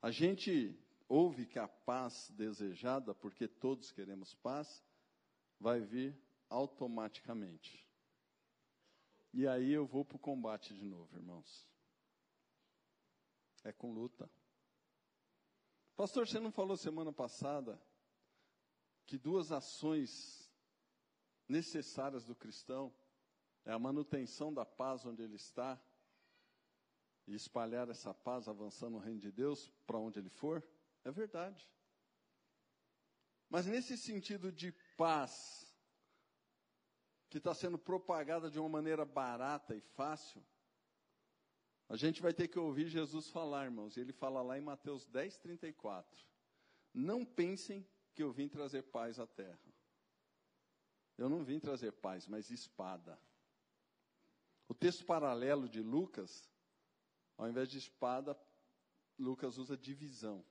[0.00, 4.82] A gente ouve que a paz desejada, porque todos queremos paz,
[5.58, 7.88] vai vir automaticamente.
[9.32, 11.68] E aí eu vou para o combate de novo, irmãos.
[13.64, 14.30] É com luta.
[15.96, 17.80] Pastor, você não falou semana passada
[19.06, 20.50] que duas ações
[21.48, 22.92] necessárias do cristão
[23.64, 25.80] é a manutenção da paz onde ele está
[27.26, 30.66] e espalhar essa paz avançando no reino de Deus para onde ele for?
[31.04, 31.70] É verdade.
[33.48, 35.72] Mas nesse sentido de paz,
[37.30, 40.44] que está sendo propagada de uma maneira barata e fácil,
[41.88, 43.96] a gente vai ter que ouvir Jesus falar, irmãos.
[43.96, 46.26] E ele fala lá em Mateus 10, 34.
[46.92, 49.58] Não pensem que eu vim trazer paz à terra.
[51.16, 53.18] Eu não vim trazer paz, mas espada.
[54.68, 56.50] O texto paralelo de Lucas,
[57.36, 58.38] ao invés de espada,
[59.18, 60.44] Lucas usa divisão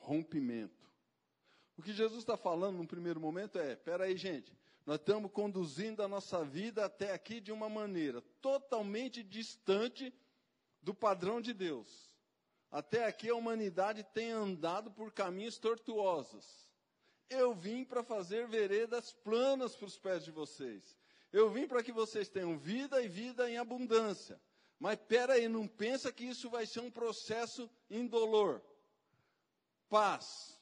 [0.00, 0.90] rompimento.
[1.76, 4.52] O que Jesus está falando no primeiro momento é: peraí, gente,
[4.86, 10.12] nós estamos conduzindo a nossa vida até aqui de uma maneira totalmente distante
[10.82, 12.10] do padrão de Deus.
[12.70, 16.68] Até aqui a humanidade tem andado por caminhos tortuosos.
[17.28, 20.98] Eu vim para fazer veredas planas para os pés de vocês.
[21.32, 24.40] Eu vim para que vocês tenham vida e vida em abundância.
[24.78, 28.62] Mas pera aí, não pensa que isso vai ser um processo indolor
[29.90, 30.58] paz.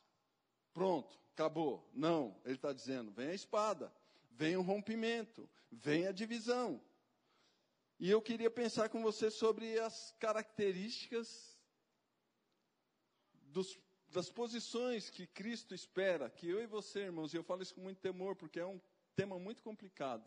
[0.72, 1.88] Pronto, acabou.
[1.94, 3.92] Não, ele está dizendo: vem a espada,
[4.38, 6.80] vem o rompimento, vem a divisão.
[7.98, 11.58] E eu queria pensar com você sobre as características
[13.32, 13.76] dos,
[14.08, 17.80] das posições que Cristo espera que eu e você, irmãos, e eu falo isso com
[17.80, 18.80] muito temor, porque é um
[19.16, 20.24] tema muito complicado,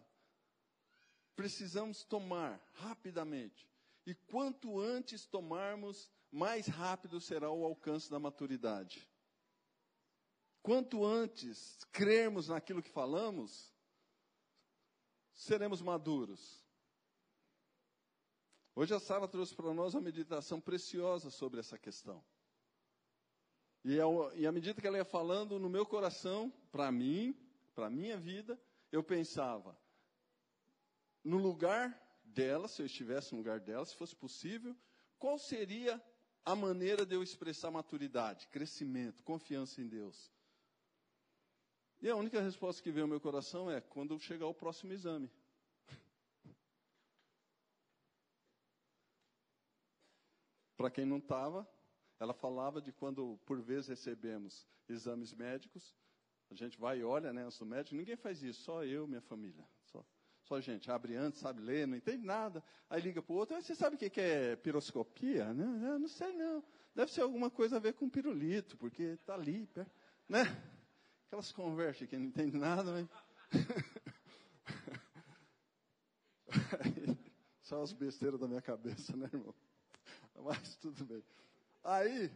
[1.34, 3.66] precisamos tomar rapidamente.
[4.06, 9.10] E quanto antes tomarmos, mais rápido será o alcance da maturidade.
[10.62, 13.71] Quanto antes crermos naquilo que falamos,
[15.34, 16.64] seremos maduros.
[18.76, 22.24] Hoje a Sara trouxe para nós uma meditação preciosa sobre essa questão.
[23.84, 27.36] E, ao, e à medida que ela ia falando no meu coração, para mim,
[27.74, 28.60] para a minha vida,
[28.92, 29.78] eu pensava,
[31.24, 34.76] no lugar dela, se eu estivesse no lugar dela, se fosse possível,
[35.18, 36.02] qual seria
[36.46, 40.32] a maneira de eu expressar maturidade, crescimento, confiança em Deus.
[42.02, 45.30] E a única resposta que veio ao meu coração é quando chegar o próximo exame.
[50.76, 51.70] Para quem não estava,
[52.20, 55.96] ela falava de quando por vezes recebemos exames médicos,
[56.50, 59.22] a gente vai e olha, né, antes do médico, ninguém faz isso, só eu, minha
[59.22, 59.64] família.
[59.86, 60.04] Só.
[60.42, 62.64] Só gente abre antes, sabe ler, não entende nada.
[62.90, 65.54] Aí liga para o outro, você sabe o que é piroscopia?
[65.54, 66.64] Não, não sei não.
[66.96, 69.70] Deve ser alguma coisa a ver com pirulito, porque está ali,
[70.28, 70.46] né?
[71.32, 73.08] Aquelas conversas que não entende nada, mas...
[77.64, 79.56] Só as besteiras da minha cabeça, né, irmão?
[80.36, 81.24] Mas tudo bem.
[81.86, 82.30] Aí.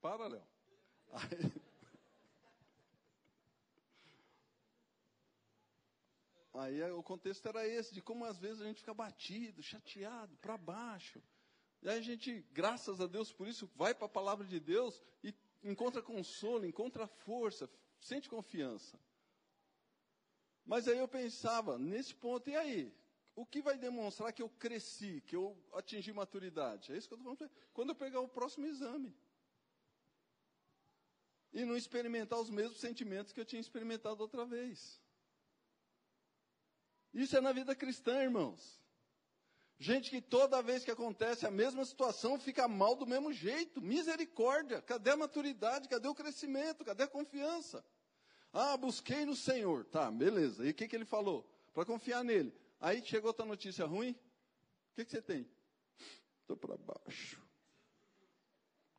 [0.00, 0.42] Para, Léo.
[6.54, 6.54] Aí.
[6.54, 10.56] Aí o contexto era esse, de como às vezes a gente fica batido, chateado, para
[10.56, 11.22] baixo.
[11.82, 14.98] E aí a gente, graças a Deus por isso, vai para a palavra de Deus
[15.22, 15.34] e
[15.70, 17.68] encontra consolo, encontra força,
[18.00, 18.98] sente confiança.
[20.64, 22.94] Mas aí eu pensava, nesse ponto, e aí?
[23.34, 26.92] O que vai demonstrar que eu cresci, que eu atingi maturidade?
[26.92, 27.52] É isso que eu estou falando.
[27.74, 29.14] Quando eu pegar o próximo exame.
[31.52, 35.00] E não experimentar os mesmos sentimentos que eu tinha experimentado outra vez.
[37.12, 38.82] Isso é na vida cristã, irmãos.
[39.78, 43.82] Gente que toda vez que acontece a mesma situação fica mal do mesmo jeito.
[43.82, 44.80] Misericórdia.
[44.80, 45.88] Cadê a maturidade?
[45.88, 46.84] Cadê o crescimento?
[46.84, 47.84] Cadê a confiança?
[48.52, 49.84] Ah, busquei no Senhor.
[49.84, 50.66] Tá, beleza.
[50.66, 51.46] E o que, que ele falou?
[51.74, 52.54] Para confiar nele.
[52.80, 54.12] Aí chegou outra notícia ruim.
[54.12, 55.46] O que, que você tem?
[56.40, 57.44] Estou para baixo.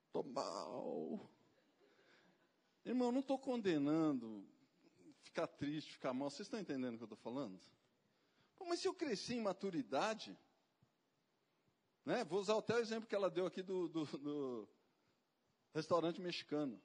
[0.06, 1.28] Estou mal.
[2.86, 4.48] Irmão, não estou condenando
[5.24, 6.30] ficar triste, ficar mal.
[6.30, 7.60] Vocês estão entendendo o que eu estou falando?
[8.68, 10.38] Mas se eu cresci em maturidade,
[12.08, 12.24] né?
[12.24, 14.70] Vou usar até o exemplo que ela deu aqui do, do, do
[15.74, 16.82] restaurante mexicano.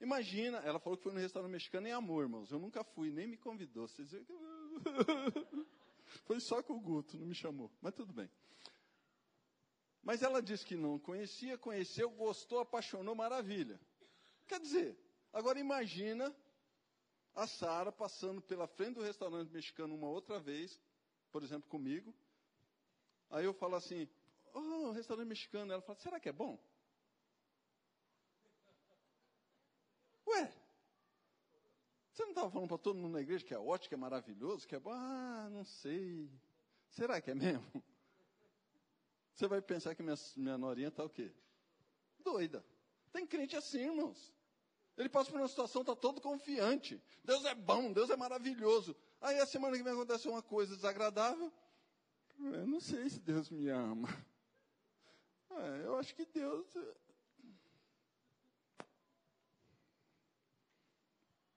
[0.00, 2.50] Imagina, ela falou que foi no restaurante mexicano em amor, irmãos.
[2.50, 3.86] Eu nunca fui, nem me convidou.
[3.86, 4.08] Vocês
[6.24, 7.70] foi só com o Guto, não me chamou.
[7.82, 8.30] Mas tudo bem.
[10.02, 13.78] Mas ela disse que não conhecia, conheceu, gostou, apaixonou, maravilha.
[14.46, 14.98] Quer dizer,
[15.30, 16.34] agora imagina
[17.34, 20.80] a Sara passando pela frente do restaurante mexicano uma outra vez,
[21.30, 22.14] por exemplo, comigo.
[23.28, 24.08] Aí eu falo assim,
[24.54, 25.72] oh, restaurante mexicano.
[25.72, 26.58] Ela fala, será que é bom?
[30.26, 30.52] Ué,
[32.12, 34.66] você não estava falando para todo mundo na igreja que é ótimo, que é maravilhoso,
[34.66, 34.92] que é bom?
[34.92, 36.30] Ah, não sei.
[36.90, 37.84] Será que é mesmo?
[39.34, 41.34] Você vai pensar que minha, minha norinha está o quê?
[42.20, 42.64] Doida.
[43.12, 44.32] Tem crente assim, irmãos.
[44.96, 47.02] Ele passa por uma situação, está todo confiante.
[47.24, 48.96] Deus é bom, Deus é maravilhoso.
[49.20, 51.52] Aí a semana que vem acontece uma coisa desagradável.
[52.38, 54.08] Eu não sei se Deus me ama.
[55.56, 56.74] É, eu acho que Deus.
[56.76, 56.94] É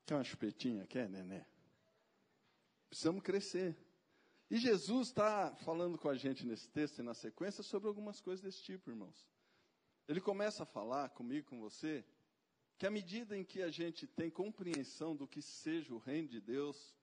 [0.07, 0.87] Quer uma chupetinha?
[0.87, 1.45] Quer, nené?
[2.89, 3.77] Precisamos crescer.
[4.49, 8.41] E Jesus está falando com a gente nesse texto e na sequência sobre algumas coisas
[8.41, 9.27] desse tipo, irmãos.
[10.07, 12.05] Ele começa a falar comigo, com você,
[12.77, 16.39] que à medida em que a gente tem compreensão do que seja o reino de
[16.39, 16.95] Deus,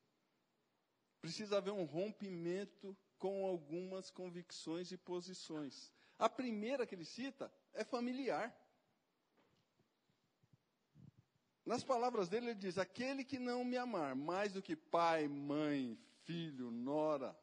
[1.21, 5.94] precisa haver um rompimento com algumas convicções e posições.
[6.19, 8.55] A primeira que ele cita é familiar.
[11.65, 15.99] Nas palavras dele, ele diz: Aquele que não me amar mais do que pai, mãe,
[16.25, 17.37] filho, nora,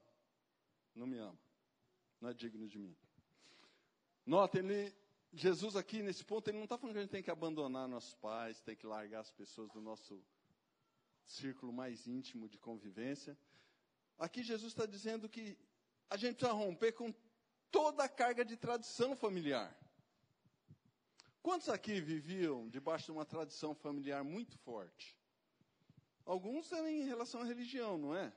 [0.96, 1.40] não me ama,
[2.20, 2.96] não é digno de mim.
[4.26, 4.96] Nota, ele
[5.34, 8.14] Jesus aqui, nesse ponto, ele não está falando que a gente tem que abandonar nossos
[8.16, 10.22] pais, tem que largar as pessoas do nosso
[11.26, 13.38] círculo mais íntimo de convivência.
[14.18, 15.58] Aqui Jesus está dizendo que
[16.10, 17.14] a gente precisa romper com
[17.72, 19.76] toda a carga de tradição familiar.
[21.42, 25.18] Quantos aqui viviam debaixo de uma tradição familiar muito forte?
[26.26, 28.32] Alguns eram em relação à religião, não é?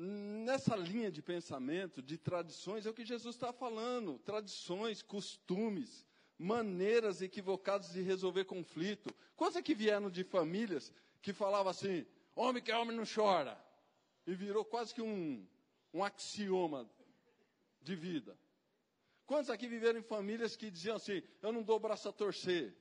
[0.00, 4.18] nessa linha de pensamento, de tradições, é o que Jesus está falando.
[4.20, 6.06] Tradições, costumes,
[6.38, 9.14] maneiras equivocadas de resolver conflito.
[9.36, 13.62] Quantos que vieram de famílias que falavam assim, homem que é homem não chora?
[14.26, 15.46] E virou quase que um,
[15.92, 16.88] um axioma
[17.80, 18.38] de vida.
[19.26, 22.76] Quantos aqui viveram em famílias que diziam assim, eu não dou o braço a torcer?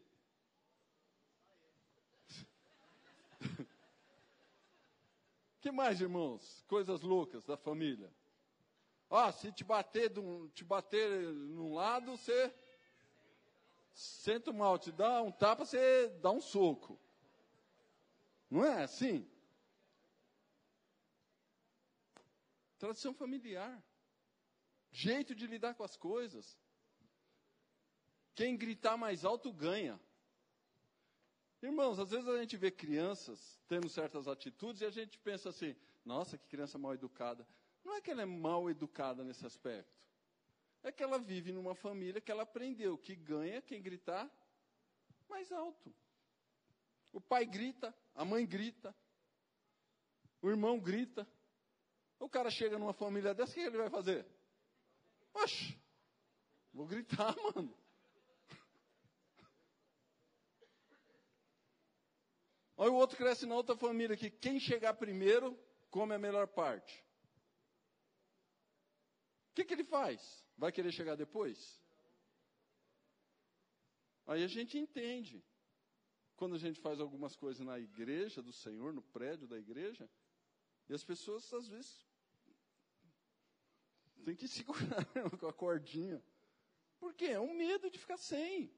[5.62, 6.63] que mais, irmãos?
[6.67, 8.12] Coisas loucas da família.
[9.09, 10.12] Ah, se te bater,
[10.54, 12.54] te bater num lado, você
[13.93, 17.00] senta mal, te dá um tapa, você dá um soco.
[18.50, 19.27] Não é assim?
[22.77, 23.83] Tradição familiar.
[24.92, 26.58] Jeito de lidar com as coisas.
[28.35, 30.00] Quem gritar mais alto ganha.
[31.62, 35.75] Irmãos, às vezes a gente vê crianças tendo certas atitudes e a gente pensa assim:
[36.06, 37.46] nossa, que criança mal educada.
[37.83, 40.08] Não é que ela é mal educada nesse aspecto.
[40.81, 44.29] É que ela vive numa família que ela aprendeu que ganha quem gritar
[45.29, 45.94] mais alto.
[47.12, 48.96] O pai grita, a mãe grita,
[50.42, 51.27] o irmão grita.
[52.19, 54.25] O cara chega numa família dessa, o que ele vai fazer?
[55.34, 55.77] Oxe,
[56.73, 57.77] vou gritar, mano.
[62.77, 65.58] Aí o outro cresce na outra família que quem chegar primeiro
[65.90, 67.04] come a melhor parte.
[69.52, 70.46] O que, que ele faz?
[70.58, 71.82] Vai querer chegar depois?
[74.25, 75.44] Aí a gente entende.
[76.38, 80.10] Quando a gente faz algumas coisas na igreja do Senhor, no prédio da igreja,
[80.88, 82.08] e as pessoas às vezes
[84.19, 85.05] têm que segurar
[85.39, 86.23] com a cordinha.
[86.99, 87.27] Por quê?
[87.27, 88.71] É um medo de ficar sem.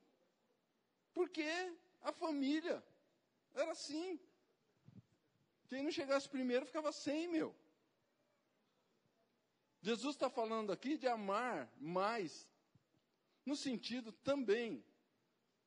[1.14, 1.46] Porque
[2.02, 2.84] a família
[3.54, 4.20] era assim.
[5.68, 7.56] Quem não chegasse primeiro ficava sem, meu.
[9.82, 12.48] Jesus está falando aqui de amar mais,
[13.46, 14.86] no sentido também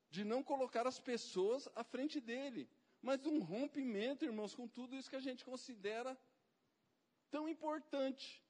[0.09, 2.71] de não colocar as pessoas à frente dele,
[3.03, 6.17] mas um rompimento, irmãos, com tudo isso que a gente considera
[7.31, 8.44] tão importante.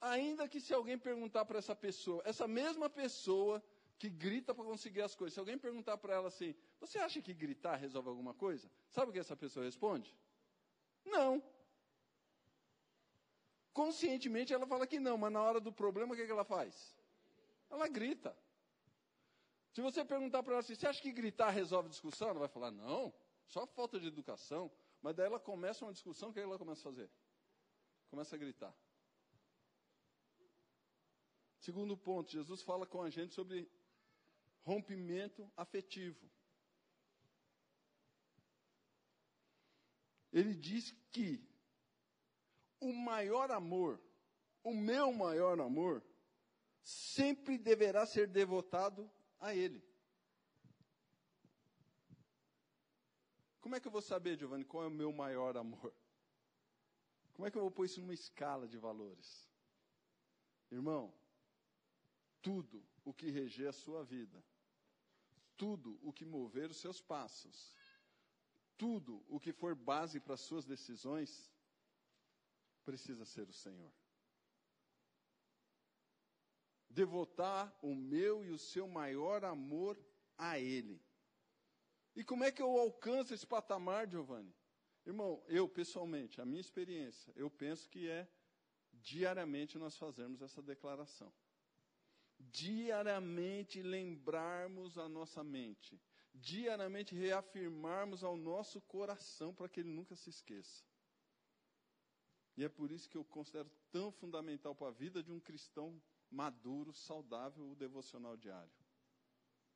[0.00, 3.62] Ainda que se alguém perguntar para essa pessoa, essa mesma pessoa
[3.98, 7.32] que grita para conseguir as coisas, se alguém perguntar para ela assim, você acha que
[7.32, 8.70] gritar resolve alguma coisa?
[8.90, 10.14] Sabe o que essa pessoa responde?
[11.04, 11.42] Não.
[13.72, 16.94] Conscientemente ela fala que não, mas na hora do problema o que, que ela faz?
[17.70, 18.36] Ela grita.
[19.72, 22.28] Se você perguntar para ela assim, você acha que gritar resolve discussão?
[22.28, 23.12] Ela vai falar, não,
[23.46, 24.70] só falta de educação.
[25.02, 27.10] Mas daí ela começa uma discussão, o que ela começa a fazer?
[28.08, 28.74] Começa a gritar.
[31.66, 33.68] Segundo ponto, Jesus fala com a gente sobre
[34.62, 36.30] rompimento afetivo.
[40.32, 41.44] Ele diz que
[42.78, 44.00] o maior amor,
[44.62, 46.04] o meu maior amor,
[46.84, 49.10] sempre deverá ser devotado
[49.40, 49.82] a Ele.
[53.60, 55.92] Como é que eu vou saber, Giovanni, qual é o meu maior amor?
[57.34, 59.50] Como é que eu vou pôr isso numa escala de valores?
[60.70, 61.12] Irmão,
[62.46, 64.40] tudo o que reger a sua vida,
[65.56, 67.74] tudo o que mover os seus passos,
[68.78, 71.52] tudo o que for base para as suas decisões,
[72.84, 73.92] precisa ser o Senhor.
[76.88, 79.98] Devotar o meu e o seu maior amor
[80.38, 81.02] a Ele.
[82.14, 84.54] E como é que eu alcanço esse patamar, Giovanni?
[85.04, 88.30] Irmão, eu pessoalmente, a minha experiência, eu penso que é
[88.92, 91.34] diariamente nós fazermos essa declaração.
[92.38, 96.00] Diariamente lembrarmos a nossa mente,
[96.34, 100.84] diariamente reafirmarmos ao nosso coração para que ele nunca se esqueça.
[102.56, 106.00] E é por isso que eu considero tão fundamental para a vida de um cristão
[106.30, 108.72] maduro, saudável, o devocional diário.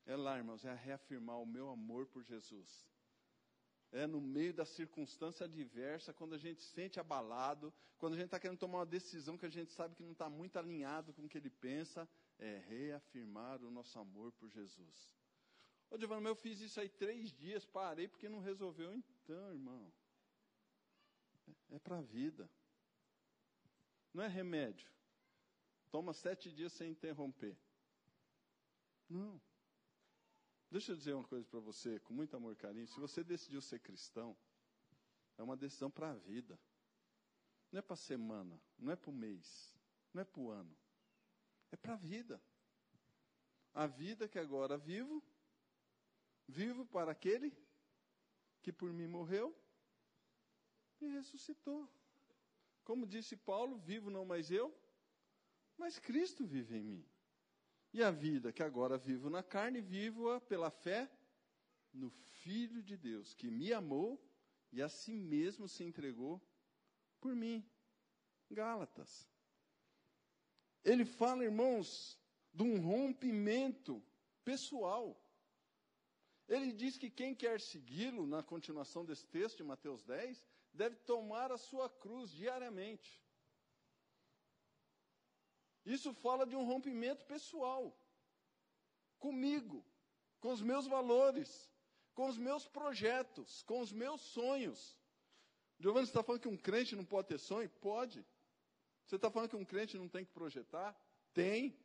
[0.07, 2.91] É lá, irmãos, é reafirmar o meu amor por Jesus
[3.93, 8.27] é no meio da circunstância adversa, quando a gente se sente abalado, quando a gente
[8.27, 11.25] está querendo tomar uma decisão que a gente sabe que não está muito alinhado com
[11.25, 12.09] o que ele pensa,
[12.41, 15.11] é reafirmar o nosso amor por Jesus.
[15.91, 18.93] Ô, Giovanni, eu fiz isso aí três dias, parei porque não resolveu.
[18.93, 19.93] Então, irmão,
[21.47, 22.51] é, é para a vida.
[24.13, 24.91] Não é remédio.
[25.91, 27.57] Toma sete dias sem interromper.
[29.09, 29.41] Não.
[30.71, 32.87] Deixa eu dizer uma coisa para você, com muito amor e carinho.
[32.87, 34.37] Se você decidiu ser cristão,
[35.37, 36.59] é uma decisão para a vida.
[37.73, 39.77] Não é para a semana, não é para o mês,
[40.13, 40.77] não é para o ano.
[41.71, 42.41] É para a vida.
[43.73, 45.23] A vida que agora vivo,
[46.47, 47.57] vivo para aquele
[48.63, 49.57] que por mim morreu
[51.01, 51.89] e ressuscitou.
[52.85, 54.75] Como disse Paulo, vivo não mais eu,
[55.79, 57.07] mas Cristo vive em mim.
[57.93, 61.11] E a vida que agora vivo na carne, vivo-a pela fé
[61.93, 64.21] no Filho de Deus, que me amou
[64.73, 66.41] e a si mesmo se entregou
[67.21, 67.65] por mim.
[68.51, 69.29] Gálatas.
[70.85, 72.19] Ele fala, irmãos,
[72.53, 74.03] de um rompimento
[74.45, 75.21] pessoal.
[76.49, 81.53] Ele diz que quem quer segui-lo, na continuação desse texto de Mateus 10, deve tomar
[81.53, 83.21] a sua cruz diariamente.
[85.85, 87.97] Isso fala de um rompimento pessoal.
[89.19, 89.85] Comigo,
[90.41, 91.71] com os meus valores,
[92.15, 94.97] com os meus projetos, com os meus sonhos.
[95.79, 97.69] Giovanni, está falando que um crente não pode ter sonho?
[97.81, 98.25] Pode.
[99.11, 100.97] Você está falando que um crente não tem que projetar?
[101.35, 101.77] Tem.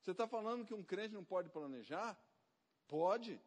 [0.00, 2.20] Você está falando que um crente não pode planejar?
[2.88, 3.40] Pode.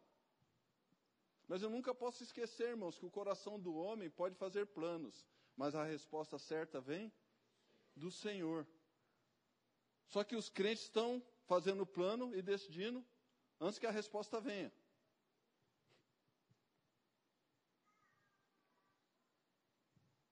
[1.46, 5.74] Mas eu nunca posso esquecer, irmãos, que o coração do homem pode fazer planos, mas
[5.74, 7.12] a resposta certa vem
[7.94, 8.66] do Senhor.
[10.06, 13.04] Só que os crentes estão fazendo o plano e decidindo
[13.60, 14.72] antes que a resposta venha.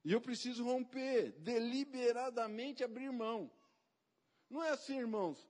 [0.08, 3.50] E eu preciso romper, deliberadamente abrir mão.
[4.48, 5.46] Não é assim, irmãos.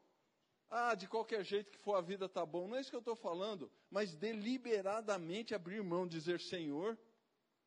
[0.69, 2.67] Ah, de qualquer jeito que for a vida tá bom.
[2.67, 3.71] Não é isso que eu estou falando.
[3.89, 6.99] Mas deliberadamente abrir mão, dizer, Senhor,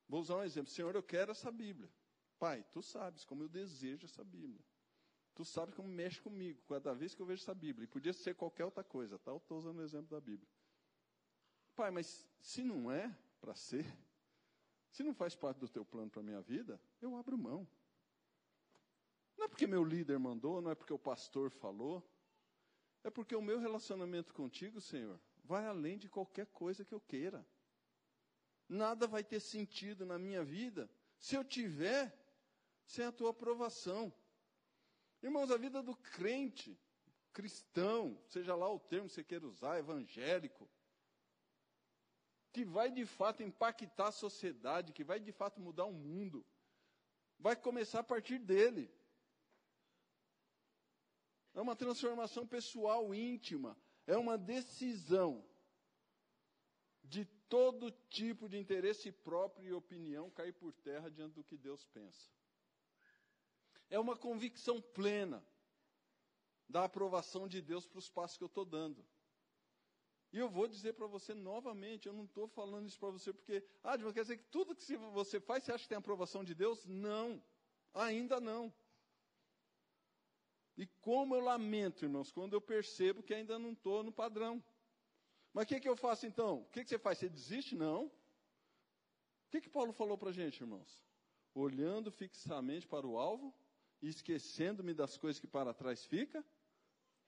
[0.06, 0.70] vou usar um exemplo.
[0.70, 1.90] Senhor, eu quero essa Bíblia.
[2.38, 4.60] Pai, tu sabes como eu desejo essa Bíblia.
[5.34, 7.86] Tu sabes como mexe comigo cada vez que eu vejo essa Bíblia.
[7.86, 9.32] E podia ser qualquer outra coisa, tá?
[9.32, 10.50] Eu estou usando o exemplo da Bíblia.
[11.74, 13.86] Pai, mas se não é para ser,
[14.92, 17.68] se não faz parte do teu plano para a minha vida, eu abro mão.
[19.38, 22.06] Não é porque meu líder mandou, não é porque o pastor falou,
[23.04, 27.46] é porque o meu relacionamento contigo, Senhor, vai além de qualquer coisa que eu queira.
[28.68, 32.16] Nada vai ter sentido na minha vida se eu tiver
[32.86, 34.14] sem a tua aprovação.
[35.24, 36.80] Irmãos, a vida do crente,
[37.32, 40.70] cristão, seja lá o termo que você queira usar, evangélico,
[42.52, 46.46] que vai de fato impactar a sociedade, que vai de fato mudar o mundo,
[47.40, 48.94] vai começar a partir dele.
[51.54, 55.46] É uma transformação pessoal íntima, é uma decisão
[57.04, 61.86] de todo tipo de interesse próprio e opinião cair por terra diante do que Deus
[61.86, 62.30] pensa.
[63.90, 65.46] É uma convicção plena
[66.70, 69.06] da aprovação de Deus para os passos que eu estou dando.
[70.34, 73.64] E eu vou dizer para você novamente, eu não estou falando isso para você porque,
[73.84, 76.86] ah, quer dizer que tudo que você faz, você acha que tem aprovação de Deus?
[76.86, 77.44] Não,
[77.94, 78.74] ainda não.
[80.78, 84.64] E como eu lamento, irmãos, quando eu percebo que ainda não estou no padrão.
[85.54, 86.62] Mas o que, que eu faço então?
[86.62, 87.18] O que, que você faz?
[87.18, 87.76] Você desiste?
[87.76, 88.06] Não.
[88.06, 88.12] O
[89.50, 91.04] que, que Paulo falou para a gente, irmãos?
[91.54, 93.54] Olhando fixamente para o alvo
[94.02, 96.44] e esquecendo-me das coisas que para trás fica,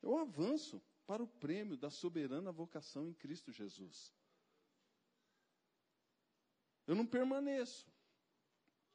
[0.01, 4.14] eu avanço para o prêmio da soberana vocação em Cristo Jesus.
[6.86, 7.91] Eu não permaneço.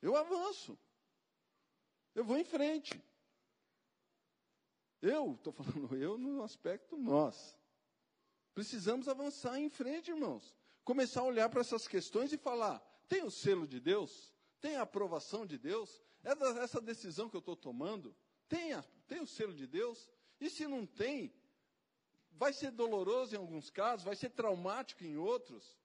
[0.00, 0.78] Eu avanço.
[2.14, 3.02] Eu vou em frente.
[5.00, 7.58] Eu, estou falando eu no aspecto nós.
[8.54, 10.54] Precisamos avançar em frente, irmãos.
[10.84, 14.32] Começar a olhar para essas questões e falar: tem o selo de Deus?
[14.60, 16.02] Tem a aprovação de Deus?
[16.60, 18.14] Essa decisão que eu estou tomando?
[18.48, 20.08] Tem, a, tem o selo de Deus?
[20.40, 21.32] E se não tem,
[22.38, 25.76] vai ser doloroso em alguns casos, vai ser traumático em outros,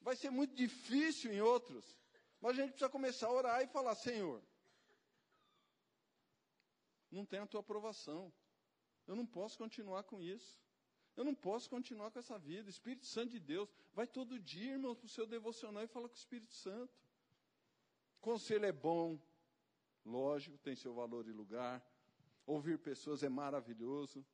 [0.00, 1.96] vai ser muito difícil em outros.
[2.40, 4.42] Mas a gente precisa começar a orar e falar: Senhor,
[7.10, 8.32] não tem a tua aprovação.
[9.06, 10.60] Eu não posso continuar com isso.
[11.16, 12.68] Eu não posso continuar com essa vida.
[12.68, 16.14] Espírito Santo de Deus, vai todo dia, irmão, para o seu devocional e fala com
[16.14, 16.92] o Espírito Santo.
[18.20, 19.20] Conselho é bom,
[20.04, 21.84] lógico, tem seu valor e lugar.
[22.46, 24.24] Ouvir pessoas é maravilhoso.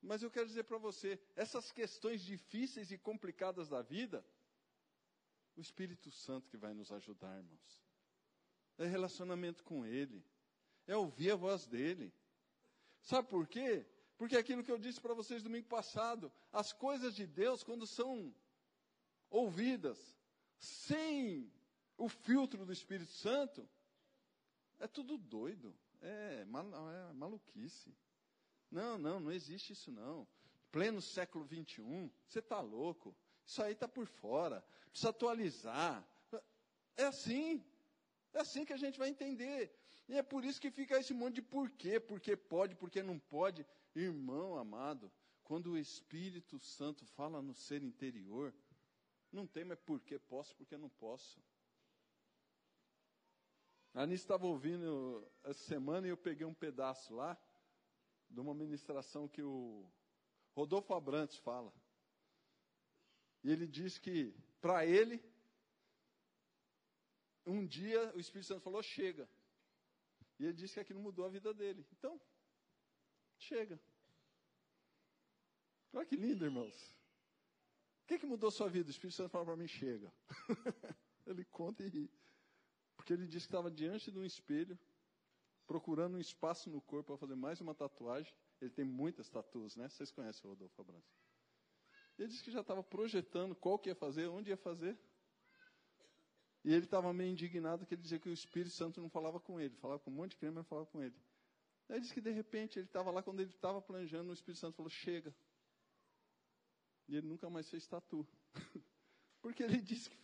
[0.00, 4.24] Mas eu quero dizer para você, essas questões difíceis e complicadas da vida,
[5.56, 7.84] o Espírito Santo que vai nos ajudar, irmãos.
[8.78, 10.24] É relacionamento com Ele,
[10.86, 12.12] é ouvir a voz dEle.
[13.02, 13.84] Sabe por quê?
[14.16, 17.86] Porque é aquilo que eu disse para vocês domingo passado, as coisas de Deus, quando
[17.86, 18.34] são
[19.30, 20.16] ouvidas
[20.58, 21.52] sem
[21.96, 23.68] o filtro do Espírito Santo,
[24.78, 27.94] é tudo doido, é, mal, é maluquice.
[28.70, 30.26] Não, não, não existe isso não.
[30.70, 33.14] Pleno século 21, você está louco.
[33.46, 34.62] Isso aí está por fora.
[34.90, 36.06] Precisa atualizar.
[36.96, 37.64] É assim.
[38.34, 39.74] É assim que a gente vai entender.
[40.08, 43.66] E é por isso que fica esse monte de porquê, porque pode, porque não pode.
[43.94, 45.10] Irmão amado,
[45.42, 48.54] quando o Espírito Santo fala no ser interior,
[49.32, 51.42] não tem mais porquê posso, porque não posso.
[53.94, 57.36] A Anice estava ouvindo essa semana e eu peguei um pedaço lá
[58.28, 59.90] de uma ministração que o
[60.54, 61.72] Rodolfo Abrantes fala.
[63.42, 65.22] E ele diz que, para ele,
[67.46, 69.28] um dia o Espírito Santo falou: chega.
[70.38, 71.86] E ele disse que aquilo mudou a vida dele.
[71.92, 72.20] Então,
[73.38, 73.80] chega.
[75.92, 76.76] Olha que lindo, irmãos.
[78.02, 78.88] O que, que mudou sua vida?
[78.88, 80.12] O Espírito Santo falou para mim: chega.
[81.26, 82.10] ele conta e ri.
[82.96, 84.78] Porque ele disse que estava diante de um espelho
[85.68, 88.34] procurando um espaço no corpo para fazer mais uma tatuagem.
[88.60, 89.88] Ele tem muitas tatuas, né?
[89.88, 91.14] Vocês conhecem o Rodolfo Abrantes.
[92.18, 94.98] Ele disse que já estava projetando qual que ia fazer, onde ia fazer.
[96.64, 99.60] E ele estava meio indignado que ele dizia que o Espírito Santo não falava com
[99.60, 101.14] ele, falava com um monte de creme, mas não falava com ele.
[101.88, 104.60] Aí ele disse que de repente ele estava lá, quando ele estava planejando, o Espírito
[104.60, 105.32] Santo falou: chega.
[107.06, 108.26] E ele nunca mais fez tatu.
[109.40, 110.18] Porque ele disse que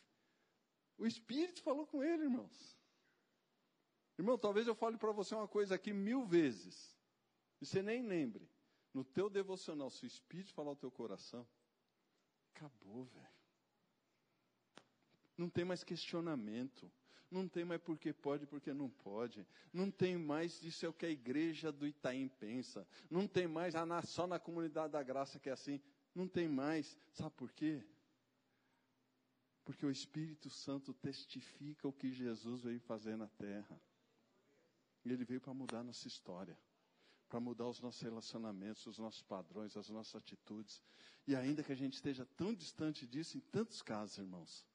[0.98, 2.76] o Espírito falou com ele, irmãos.
[4.18, 6.96] Irmão, talvez eu fale para você uma coisa aqui mil vezes,
[7.60, 8.48] e você nem lembre.
[8.92, 11.46] No teu devocional, se o Espírito falar ao teu coração,
[12.54, 13.34] acabou, velho.
[15.36, 16.90] Não tem mais questionamento.
[17.30, 19.44] Não tem mais porque pode, porque não pode.
[19.72, 22.86] Não tem mais isso é o que a igreja do Itaim pensa.
[23.10, 25.80] Não tem mais ah, só na comunidade da graça que é assim.
[26.14, 26.96] Não tem mais.
[27.12, 27.82] Sabe por quê?
[29.64, 33.80] Porque o Espírito Santo testifica o que Jesus veio fazer na terra.
[35.04, 36.58] E ele veio para mudar a nossa história,
[37.28, 40.82] para mudar os nossos relacionamentos, os nossos padrões, as nossas atitudes.
[41.26, 44.66] E ainda que a gente esteja tão distante disso, em tantos casos, irmãos,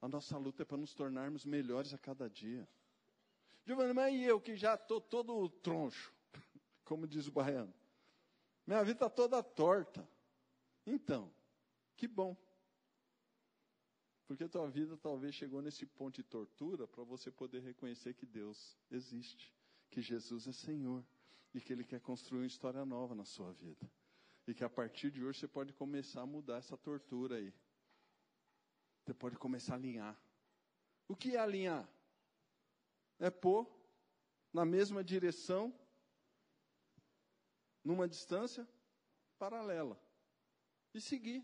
[0.00, 2.68] a nossa luta é para nos tornarmos melhores a cada dia.
[3.64, 6.12] Giovanni, mas e eu que já estou todo troncho,
[6.84, 7.72] como diz o baiano?
[8.66, 10.08] Minha vida está toda torta.
[10.86, 11.32] Então,
[11.96, 12.36] que bom.
[14.28, 18.26] Porque a tua vida talvez chegou nesse ponto de tortura para você poder reconhecer que
[18.26, 19.50] Deus existe,
[19.90, 21.02] que Jesus é Senhor
[21.54, 23.90] e que Ele quer construir uma história nova na sua vida.
[24.46, 27.54] E que a partir de hoje você pode começar a mudar essa tortura aí.
[29.02, 30.20] Você pode começar a alinhar.
[31.08, 31.88] O que é alinhar?
[33.18, 33.66] É pôr
[34.52, 35.74] na mesma direção,
[37.82, 38.68] numa distância
[39.38, 39.98] paralela.
[40.92, 41.42] E seguir.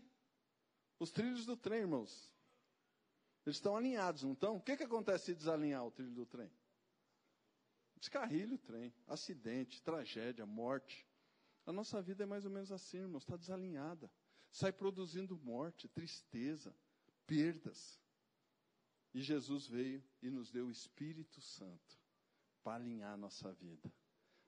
[0.99, 2.34] Os trilhos do trem, irmãos.
[3.45, 4.57] Eles estão alinhados, não estão?
[4.57, 6.51] O que, que acontece se desalinhar o trilho do trem?
[7.97, 11.07] Descarrilha o trem, acidente, tragédia, morte.
[11.65, 14.11] A nossa vida é mais ou menos assim, irmãos, está desalinhada.
[14.51, 16.75] Sai produzindo morte, tristeza,
[17.27, 17.99] perdas.
[19.13, 21.99] E Jesus veio e nos deu o Espírito Santo
[22.63, 23.91] para alinhar a nossa vida.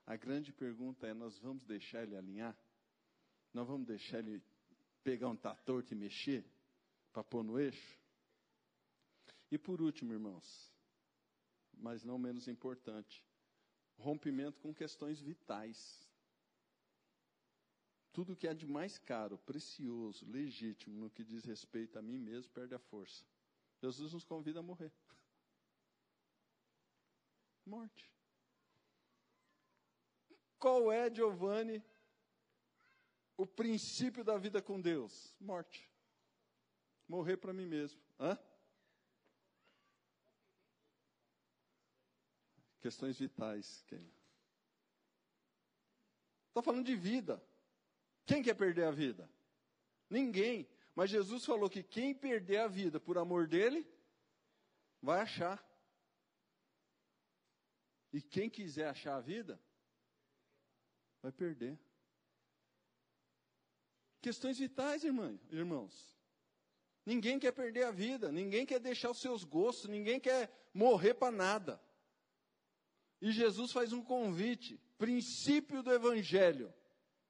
[0.05, 2.57] A grande pergunta é: nós vamos deixar ele alinhar?
[3.53, 4.43] Nós vamos deixar ele
[5.03, 6.45] pegar um tator e mexer
[7.11, 8.06] para pôr no eixo?
[9.49, 10.73] E por último, irmãos,
[11.73, 13.25] mas não menos importante,
[13.97, 16.09] rompimento com questões vitais.
[18.11, 22.51] Tudo que é de mais caro, precioso, legítimo no que diz respeito a mim mesmo
[22.51, 23.23] perde a força.
[23.79, 24.91] Jesus nos convida a morrer.
[27.65, 28.11] Morte.
[30.57, 31.83] Qual é, Giovanni,
[33.37, 35.35] o princípio da vida com Deus?
[35.39, 35.87] Morte.
[37.07, 38.01] Morrer para mim mesmo.
[38.19, 38.37] Hã?
[42.87, 43.83] Questões vitais,
[46.47, 47.43] Está falando de vida.
[48.25, 49.29] Quem quer perder a vida?
[50.09, 50.65] Ninguém.
[50.95, 53.85] Mas Jesus falou que quem perder a vida por amor dele,
[55.01, 55.61] vai achar.
[58.13, 59.59] E quem quiser achar a vida,
[61.21, 61.77] vai perder.
[64.21, 66.17] Questões vitais, irmã, irmãos.
[67.05, 71.35] Ninguém quer perder a vida, ninguém quer deixar os seus gostos, ninguém quer morrer para
[71.35, 71.86] nada.
[73.21, 76.73] E Jesus faz um convite, princípio do Evangelho,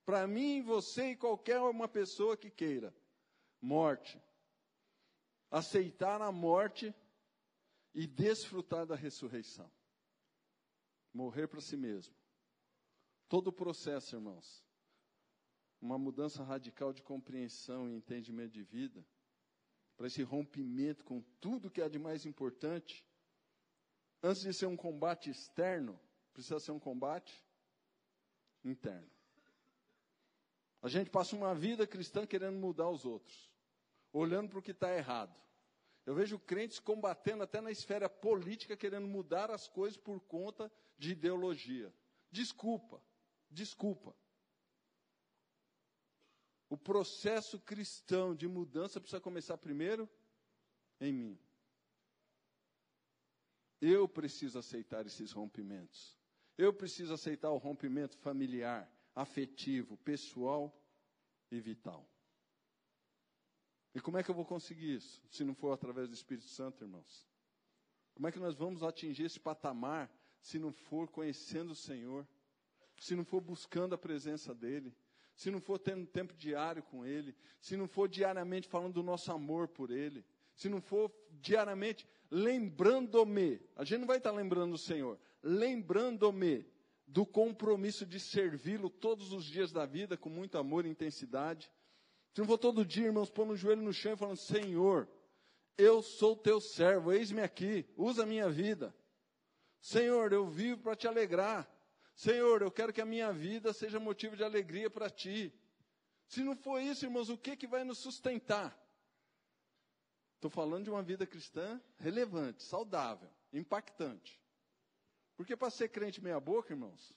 [0.08, 2.96] para mim, você e qualquer uma pessoa que queira:
[3.62, 4.22] morte.
[5.52, 6.96] Aceitar a morte
[7.94, 9.70] e desfrutar da ressurreição.
[11.14, 12.16] Morrer para si mesmo.
[13.28, 14.64] Todo o processo, irmãos,
[15.82, 19.06] uma mudança radical de compreensão e entendimento de vida,
[19.96, 23.06] para esse rompimento com tudo que é de mais importante,
[24.22, 26.00] Antes de ser um combate externo,
[26.34, 27.44] precisa ser um combate
[28.64, 29.10] interno.
[30.82, 33.52] A gente passa uma vida cristã querendo mudar os outros,
[34.12, 35.36] olhando para o que está errado.
[36.06, 41.12] Eu vejo crentes combatendo até na esfera política, querendo mudar as coisas por conta de
[41.12, 41.94] ideologia.
[42.32, 43.04] Desculpa,
[43.50, 44.16] desculpa.
[46.70, 50.10] O processo cristão de mudança precisa começar primeiro
[51.00, 51.40] em mim.
[53.82, 56.18] Eu preciso aceitar esses rompimentos.
[56.58, 60.76] Eu preciso aceitar o rompimento familiar, afetivo, pessoal
[61.52, 62.10] e vital.
[63.94, 65.22] E como é que eu vou conseguir isso?
[65.30, 67.28] Se não for através do Espírito Santo, irmãos?
[68.14, 70.12] Como é que nós vamos atingir esse patamar
[70.42, 72.28] se não for conhecendo o Senhor?
[73.00, 74.96] Se não for buscando a presença dEle?
[75.36, 77.36] Se não for tendo tempo diário com Ele?
[77.62, 80.26] Se não for diariamente falando do nosso amor por Ele?
[80.56, 86.66] Se não for diariamente lembrando-me, a gente não vai estar lembrando o Senhor, lembrando-me
[87.06, 91.72] do compromisso de servi-lo todos os dias da vida com muito amor e intensidade.
[92.34, 95.10] Se não for todo dia, irmãos, pôr no joelho no chão e falando: Senhor,
[95.78, 98.96] eu sou teu servo, eis-me aqui, usa a minha vida.
[99.80, 101.70] Senhor, eu vivo para te alegrar.
[102.14, 105.54] Senhor, eu quero que a minha vida seja motivo de alegria para ti.
[106.28, 108.78] Se não for isso, irmãos, o que, que vai nos sustentar?
[110.38, 114.40] Estou falando de uma vida cristã relevante, saudável, impactante.
[115.36, 117.12] Porque para ser crente meia-boca, irmãos,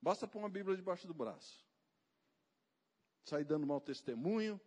[0.00, 1.66] basta pôr uma Bíblia debaixo do braço.
[3.24, 4.58] Sair dando mau testemunho,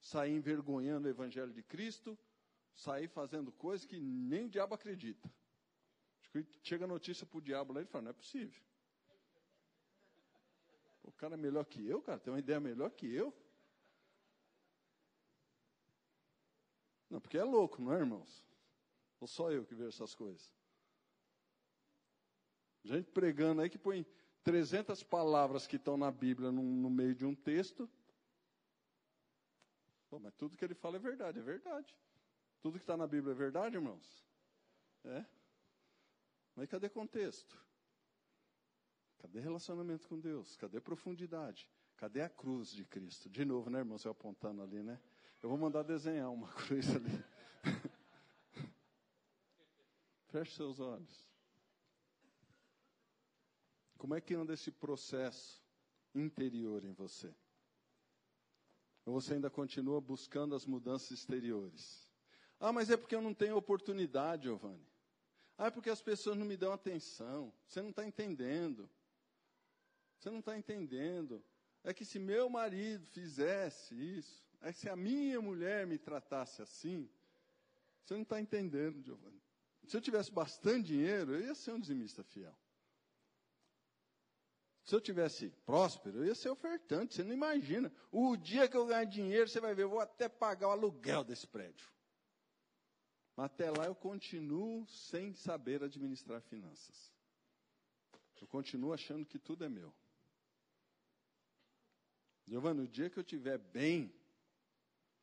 [0.00, 2.18] sair envergonhando o Evangelho de Cristo,
[2.74, 5.30] sair fazendo coisas que nem o diabo acredita.
[6.62, 8.62] Chega a notícia para o diabo lá e ele fala: não é possível.
[11.02, 13.34] O cara é melhor que eu, cara, tem uma ideia melhor que eu.
[17.08, 18.44] Não, porque é louco, não é, irmãos?
[19.20, 20.50] Ou só eu que vejo essas coisas?
[22.84, 24.06] Gente pregando aí que põe
[24.44, 27.88] 300 palavras que estão na Bíblia no, no meio de um texto.
[30.08, 31.94] Pô, mas tudo que ele fala é verdade, é verdade.
[32.60, 34.24] Tudo que está na Bíblia é verdade, irmãos?
[35.04, 35.24] É.
[36.54, 37.60] Mas cadê contexto?
[39.18, 40.56] Cadê relacionamento com Deus?
[40.56, 41.68] Cadê profundidade?
[41.96, 43.28] Cadê a cruz de Cristo?
[43.28, 43.98] De novo, né, irmão?
[43.98, 45.00] Você apontando ali, né?
[45.42, 47.24] Eu vou mandar desenhar uma cruz ali.
[50.28, 51.26] Feche seus olhos.
[53.96, 55.62] Como é que anda esse processo
[56.14, 57.34] interior em você?
[59.04, 62.06] Ou você ainda continua buscando as mudanças exteriores?
[62.58, 64.86] Ah, mas é porque eu não tenho oportunidade, Giovanni.
[65.56, 67.52] Ah, é porque as pessoas não me dão atenção.
[67.66, 68.90] Você não está entendendo.
[70.18, 71.42] Você não está entendendo.
[71.82, 77.08] É que se meu marido fizesse isso, se a minha mulher me tratasse assim,
[78.04, 79.40] você não está entendendo, Giovanni.
[79.86, 82.56] Se eu tivesse bastante dinheiro, eu ia ser um dizimista fiel.
[84.84, 87.14] Se eu tivesse próspero, eu ia ser ofertante.
[87.14, 87.92] Você não imagina.
[88.10, 91.24] O dia que eu ganhar dinheiro, você vai ver, eu vou até pagar o aluguel
[91.24, 91.88] desse prédio.
[93.34, 97.12] Mas até lá eu continuo sem saber administrar finanças.
[98.40, 99.92] Eu continuo achando que tudo é meu.
[102.46, 104.14] Giovanni, o dia que eu estiver bem,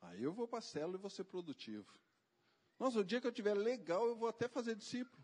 [0.04, 1.92] aí eu vou para a célula e vou ser produtivo.
[2.80, 5.24] Nossa, o dia que eu estiver legal, eu vou até fazer discípulo.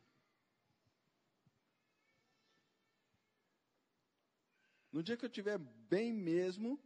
[4.91, 6.79] No dia que eu estiver bem mesmo,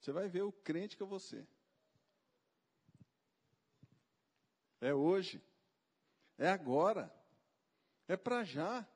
[0.00, 1.46] você vai ver o crente que eu vou ser.
[4.80, 5.42] É hoje.
[6.36, 7.12] É agora.
[8.06, 8.86] É para já.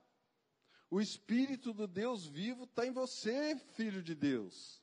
[0.91, 4.82] O Espírito do Deus vivo está em você, filho de Deus.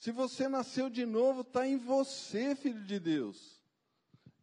[0.00, 3.62] Se você nasceu de novo, está em você, filho de Deus.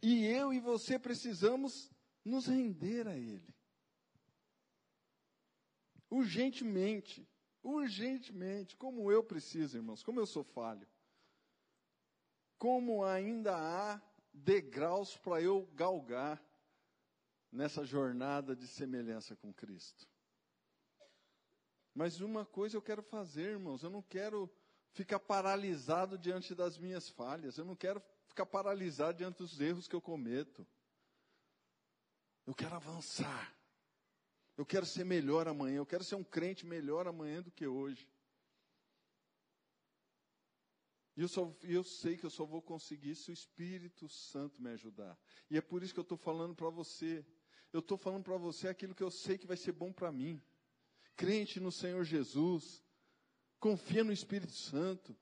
[0.03, 1.91] E eu e você precisamos
[2.23, 3.55] nos render a Ele.
[6.11, 7.27] Urgentemente.
[7.63, 8.77] Urgentemente.
[8.77, 10.03] Como eu preciso, irmãos.
[10.03, 10.87] Como eu sou falho.
[12.59, 13.99] Como ainda há
[14.31, 16.39] degraus para eu galgar
[17.51, 20.07] nessa jornada de semelhança com Cristo.
[21.95, 23.81] Mas uma coisa eu quero fazer, irmãos.
[23.81, 24.47] Eu não quero
[24.97, 27.57] ficar paralisado diante das minhas falhas.
[27.57, 30.65] Eu não quero ficar paralisado diante dos erros que eu cometo.
[32.47, 33.55] Eu quero avançar.
[34.57, 35.77] Eu quero ser melhor amanhã.
[35.77, 38.09] Eu quero ser um crente melhor amanhã do que hoje.
[41.15, 44.71] E eu, só, eu sei que eu só vou conseguir se o Espírito Santo me
[44.71, 45.15] ajudar.
[45.49, 47.23] E é por isso que eu estou falando para você.
[47.71, 50.41] Eu estou falando para você aquilo que eu sei que vai ser bom para mim.
[51.15, 52.83] Crente no Senhor Jesus
[53.59, 55.15] Confia no Espírito Santo.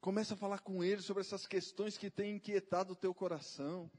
[0.00, 3.90] Começa a falar com ele sobre essas questões que têm inquietado o teu coração.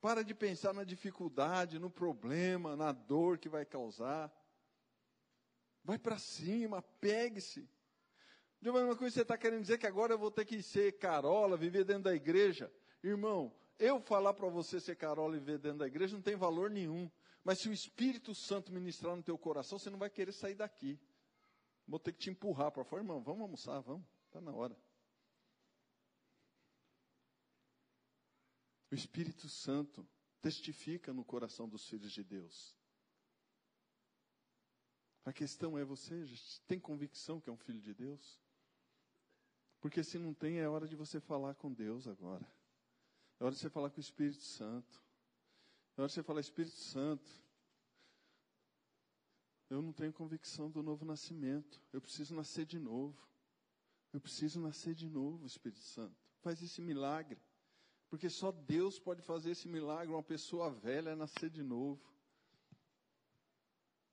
[0.00, 4.32] Para de pensar na dificuldade, no problema, na dor que vai causar.
[5.84, 7.68] Vai para cima, pegue-se.
[8.62, 11.56] Giovanni, uma coisa você está querendo dizer que agora eu vou ter que ser carola,
[11.56, 12.70] viver dentro da igreja.
[13.02, 16.68] Irmão, eu falar para você ser carola e viver dentro da igreja não tem valor
[16.70, 17.10] nenhum.
[17.42, 21.00] Mas se o Espírito Santo ministrar no teu coração, você não vai querer sair daqui.
[21.90, 24.78] Vou ter que te empurrar para fora, irmão, vamos almoçar, vamos, está na hora.
[28.92, 30.08] O Espírito Santo
[30.40, 32.76] testifica no coração dos filhos de Deus.
[35.24, 36.24] A questão é: você
[36.68, 38.38] tem convicção que é um filho de Deus?
[39.80, 42.46] Porque se não tem, é hora de você falar com Deus agora.
[43.40, 45.02] É hora de você falar com o Espírito Santo.
[45.96, 47.28] É hora de você falar: Espírito Santo,
[49.70, 51.80] eu não tenho convicção do novo nascimento.
[51.92, 53.16] Eu preciso nascer de novo.
[54.12, 56.16] Eu preciso nascer de novo, Espírito Santo.
[56.42, 57.40] Faz esse milagre.
[58.08, 60.12] Porque só Deus pode fazer esse milagre.
[60.12, 62.04] Uma pessoa velha nascer de novo.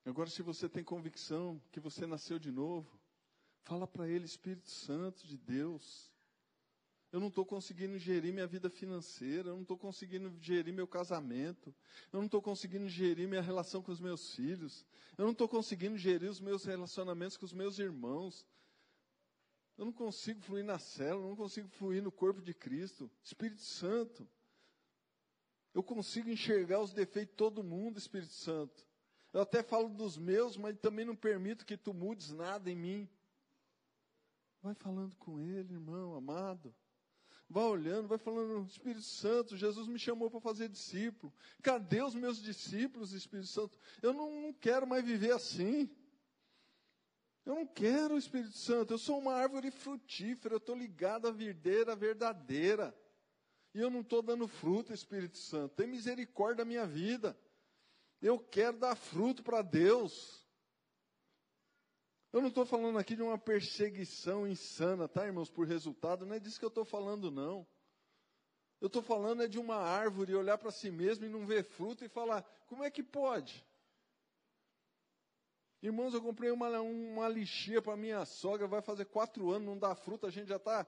[0.05, 2.97] Agora, se você tem convicção que você nasceu de novo,
[3.63, 6.13] fala para Ele, Espírito Santo de Deus.
[7.17, 11.73] Eu não estou conseguindo gerir minha vida financeira, eu não estou conseguindo gerir meu casamento,
[12.13, 14.85] eu não estou conseguindo gerir minha relação com os meus filhos,
[15.17, 18.45] eu não estou conseguindo gerir os meus relacionamentos com os meus irmãos.
[19.79, 23.09] Eu não consigo fluir na célula, eu não consigo fluir no corpo de Cristo.
[23.23, 24.29] Espírito Santo.
[25.73, 28.85] Eu consigo enxergar os defeitos de todo mundo, Espírito Santo.
[29.33, 33.09] Eu até falo dos meus, mas também não permito que tu mudes nada em mim.
[34.61, 36.75] Vai falando com ele, irmão amado.
[37.49, 41.33] Vai olhando, vai falando, Espírito Santo, Jesus me chamou para fazer discípulo.
[41.63, 43.79] Cadê os meus discípulos, Espírito Santo?
[44.01, 45.89] Eu não, não quero mais viver assim.
[47.45, 48.93] Eu não quero, Espírito Santo.
[48.93, 52.93] Eu sou uma árvore frutífera, eu estou ligado à videira verdadeira.
[53.73, 55.75] E eu não estou dando fruto, Espírito Santo.
[55.75, 57.39] Tem misericórdia da minha vida.
[58.21, 60.46] Eu quero dar fruto para Deus.
[62.37, 66.39] Eu não estou falando aqui de uma perseguição insana, tá, irmãos, por resultado, não é
[66.39, 67.65] disso que eu estou falando, não.
[68.79, 72.05] Eu estou falando é de uma árvore olhar para si mesmo e não ver fruto
[72.05, 73.65] e falar: como é que pode?
[75.81, 79.95] Irmãos, eu comprei uma, uma lixia para minha sogra, vai fazer quatro anos, não dá
[79.95, 80.85] fruto, a gente já está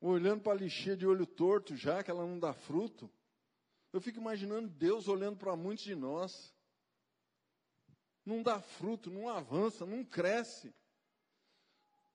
[0.00, 3.10] olhando para a lixia de olho torto já, que ela não dá fruto.
[3.92, 6.50] Eu fico imaginando Deus olhando para muitos de nós.
[8.30, 10.72] Não dá fruto, não avança, não cresce.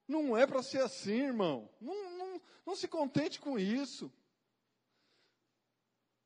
[0.07, 1.69] Não é para ser assim, irmão.
[1.81, 4.09] Não, não, não se contente com isso.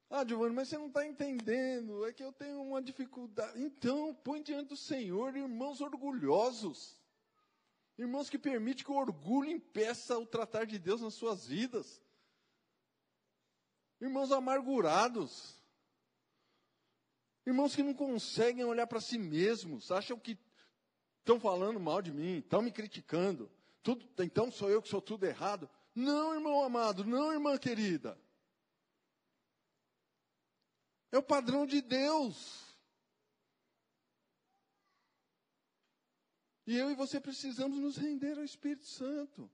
[0.07, 3.59] Ah, Giovanni, mas você não está entendendo, é que eu tenho uma dificuldade.
[3.59, 6.95] Então, põe diante do Senhor irmãos orgulhosos.
[7.97, 11.99] Irmãos que permitem que o orgulho impeça o tratar de Deus nas suas vidas.
[13.99, 15.58] Irmãos amargurados.
[17.45, 20.37] Irmãos que não conseguem olhar para si mesmos, acham que
[21.19, 23.51] estão falando mal de mim, estão me criticando.
[23.81, 25.69] Tudo, então sou eu que sou tudo errado.
[25.95, 28.19] Não, irmão amado, não, irmã querida.
[31.11, 32.69] É o padrão de Deus.
[36.67, 39.49] E eu e você precisamos nos render ao Espírito Santo.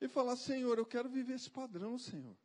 [0.00, 2.36] E falar, Senhor, eu quero viver esse padrão, Senhor.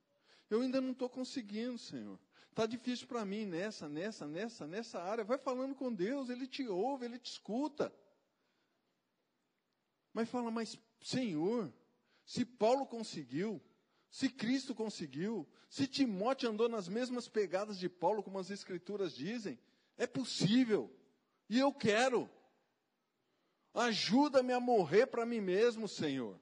[0.50, 2.18] Eu ainda não estou conseguindo, Senhor.
[2.52, 5.24] Está difícil para mim nessa, nessa, nessa, nessa área.
[5.24, 7.94] Vai falando com Deus, Ele te ouve, Ele te escuta.
[10.14, 11.74] Mas fala, mas Senhor,
[12.26, 13.62] se Paulo conseguiu,
[14.10, 19.58] se Cristo conseguiu, se Timóteo andou nas mesmas pegadas de Paulo, como as Escrituras dizem,
[19.98, 20.94] é possível.
[21.50, 22.30] E eu quero.
[23.74, 26.38] Ajuda-me a morrer para mim mesmo, Senhor.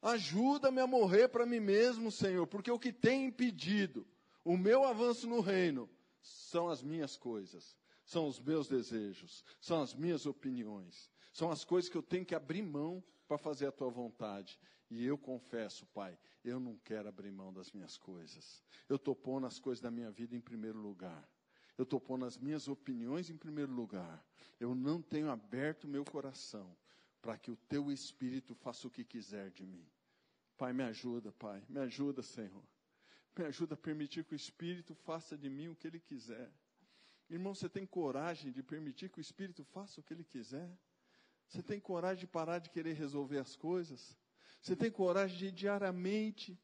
[0.00, 4.06] Ajuda-me a morrer para mim mesmo, Senhor, porque o que tem impedido
[4.48, 5.90] o meu avanço no reino
[6.22, 11.90] são as minhas coisas, são os meus desejos, são as minhas opiniões, são as coisas
[11.90, 14.58] que eu tenho que abrir mão para fazer a tua vontade.
[14.88, 18.64] E eu confesso, Pai, eu não quero abrir mão das minhas coisas.
[18.88, 21.28] Eu estou pondo as coisas da minha vida em primeiro lugar.
[21.76, 24.24] Eu estou pondo as minhas opiniões em primeiro lugar.
[24.58, 26.74] Eu não tenho aberto meu coração
[27.20, 29.86] para que o teu espírito faça o que quiser de mim.
[30.56, 31.62] Pai, me ajuda, Pai.
[31.68, 32.64] Me ajuda, Senhor.
[33.36, 36.50] Me ajuda a permitir que o espírito faça de mim o que ele quiser.
[37.30, 40.70] Irmão, você tem coragem de permitir que o espírito faça o que ele quiser?
[41.48, 44.16] Você tem coragem de parar de querer resolver as coisas?
[44.60, 46.58] Você tem coragem de ir diariamente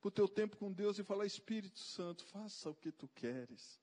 [0.00, 3.80] para o teu tempo com Deus e falar, Espírito Santo, faça o que tu queres.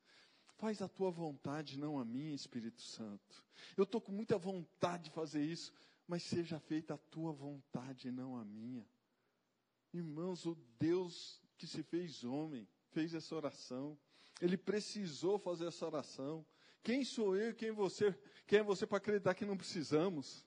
[0.57, 3.43] Faz a tua vontade, não a minha, Espírito Santo.
[3.75, 5.73] Eu estou com muita vontade de fazer isso,
[6.07, 8.87] mas seja feita a tua vontade, não a minha.
[9.91, 13.95] Irmãos, o Deus que se fez homem fez essa oração.
[14.41, 16.43] Ele precisou fazer essa oração.
[16.81, 20.43] Quem sou eu quem você, quem é você para acreditar que não precisamos?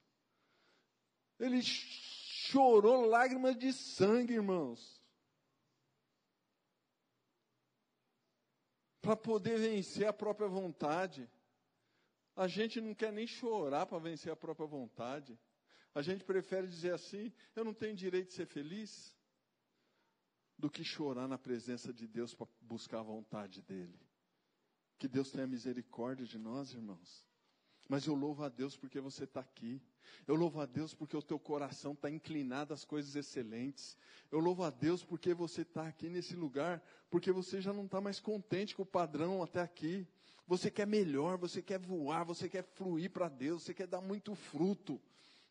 [1.39, 5.01] Ele chorou lágrimas de sangue, irmãos.
[9.01, 11.31] Para poder vencer a própria vontade.
[12.35, 15.39] A gente não quer nem chorar para vencer a própria vontade.
[15.95, 19.14] A gente prefere dizer assim: eu não tenho direito de ser feliz,
[20.59, 23.99] do que chorar na presença de Deus para buscar a vontade dEle.
[24.99, 27.27] Que Deus tenha misericórdia de nós, irmãos.
[27.89, 29.81] Mas eu louvo a Deus porque você está aqui.
[30.27, 33.97] Eu louvo a Deus porque o teu coração está inclinado às coisas excelentes.
[34.31, 38.01] Eu louvo a Deus porque você está aqui nesse lugar, porque você já não está
[38.01, 40.07] mais contente com o padrão até aqui.
[40.47, 44.35] Você quer melhor, você quer voar, você quer fluir para Deus, você quer dar muito
[44.35, 45.01] fruto.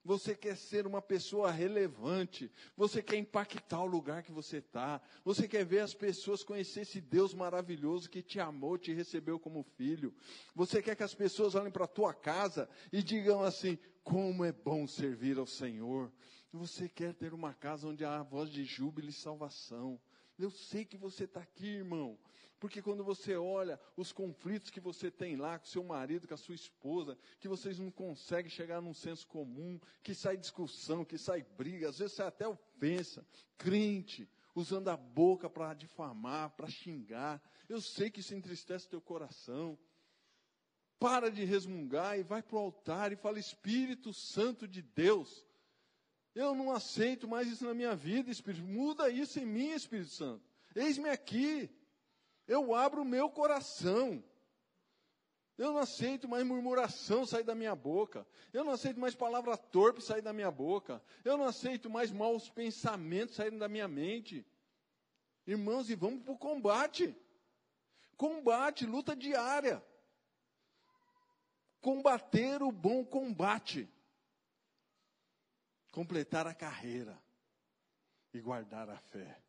[0.05, 2.51] Você quer ser uma pessoa relevante.
[2.75, 5.01] Você quer impactar o lugar que você está.
[5.23, 9.63] Você quer ver as pessoas conhecer esse Deus maravilhoso que te amou, te recebeu como
[9.63, 10.13] filho.
[10.53, 14.51] Você quer que as pessoas olhem para a tua casa e digam assim: como é
[14.51, 16.11] bom servir ao Senhor.
[16.51, 19.99] Você quer ter uma casa onde há voz de júbilo e salvação.
[20.37, 22.17] Eu sei que você está aqui, irmão.
[22.59, 26.37] Porque quando você olha os conflitos que você tem lá com seu marido, com a
[26.37, 31.43] sua esposa, que vocês não conseguem chegar num senso comum, que sai discussão, que sai
[31.43, 33.27] briga, às vezes sai até ofensa,
[33.57, 37.41] crente, usando a boca para difamar, para xingar.
[37.67, 39.77] Eu sei que isso entristece teu coração.
[40.97, 45.45] Para de resmungar e vai para o altar e fala: Espírito Santo de Deus,
[46.35, 48.63] eu não aceito mais isso na minha vida, Espírito.
[48.63, 50.43] Muda isso em mim, Espírito Santo.
[50.75, 51.69] Eis-me aqui.
[52.47, 54.23] Eu abro o meu coração.
[55.55, 58.25] Eu não aceito mais murmuração sair da minha boca.
[58.51, 61.01] Eu não aceito mais palavra torpe sair da minha boca.
[61.23, 64.43] Eu não aceito mais maus pensamentos saírem da minha mente.
[65.45, 67.15] Irmãos, e vamos para o combate.
[68.17, 69.83] Combate, luta diária.
[71.83, 73.92] combater o bom combate,
[75.93, 77.21] completar a carreira
[78.33, 79.39] e guardar a fé,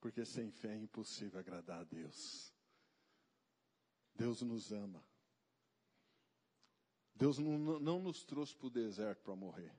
[0.00, 2.52] porque sem fé é impossível agradar a Deus.
[4.16, 5.02] Deus nos ama.
[7.14, 9.72] Deus não, não nos trouxe para o deserto para morrer.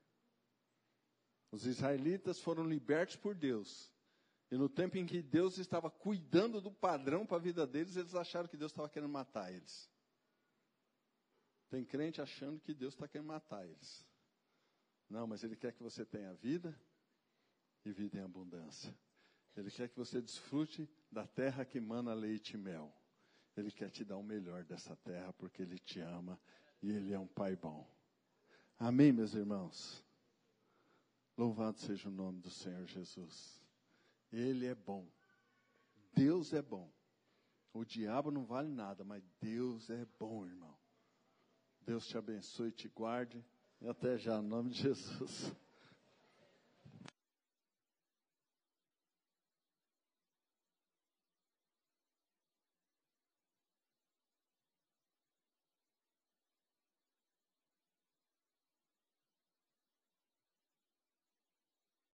[1.51, 3.91] Os israelitas foram libertos por Deus.
[4.49, 8.15] E no tempo em que Deus estava cuidando do padrão para a vida deles, eles
[8.15, 9.91] acharam que Deus estava querendo matar eles.
[11.69, 14.05] Tem crente achando que Deus está querendo matar eles.
[15.09, 16.77] Não, mas Ele quer que você tenha vida
[17.83, 18.93] e vida em abundância.
[19.55, 22.93] Ele quer que você desfrute da terra que mana leite e mel.
[23.55, 26.39] Ele quer te dar o melhor dessa terra porque Ele te ama
[26.81, 27.87] e Ele é um Pai bom.
[28.77, 30.03] Amém, meus irmãos?
[31.37, 33.61] Louvado seja o nome do Senhor Jesus.
[34.31, 35.07] Ele é bom.
[36.13, 36.91] Deus é bom.
[37.73, 40.75] O diabo não vale nada, mas Deus é bom, irmão.
[41.85, 43.43] Deus te abençoe e te guarde.
[43.81, 45.53] E até já, em nome de Jesus.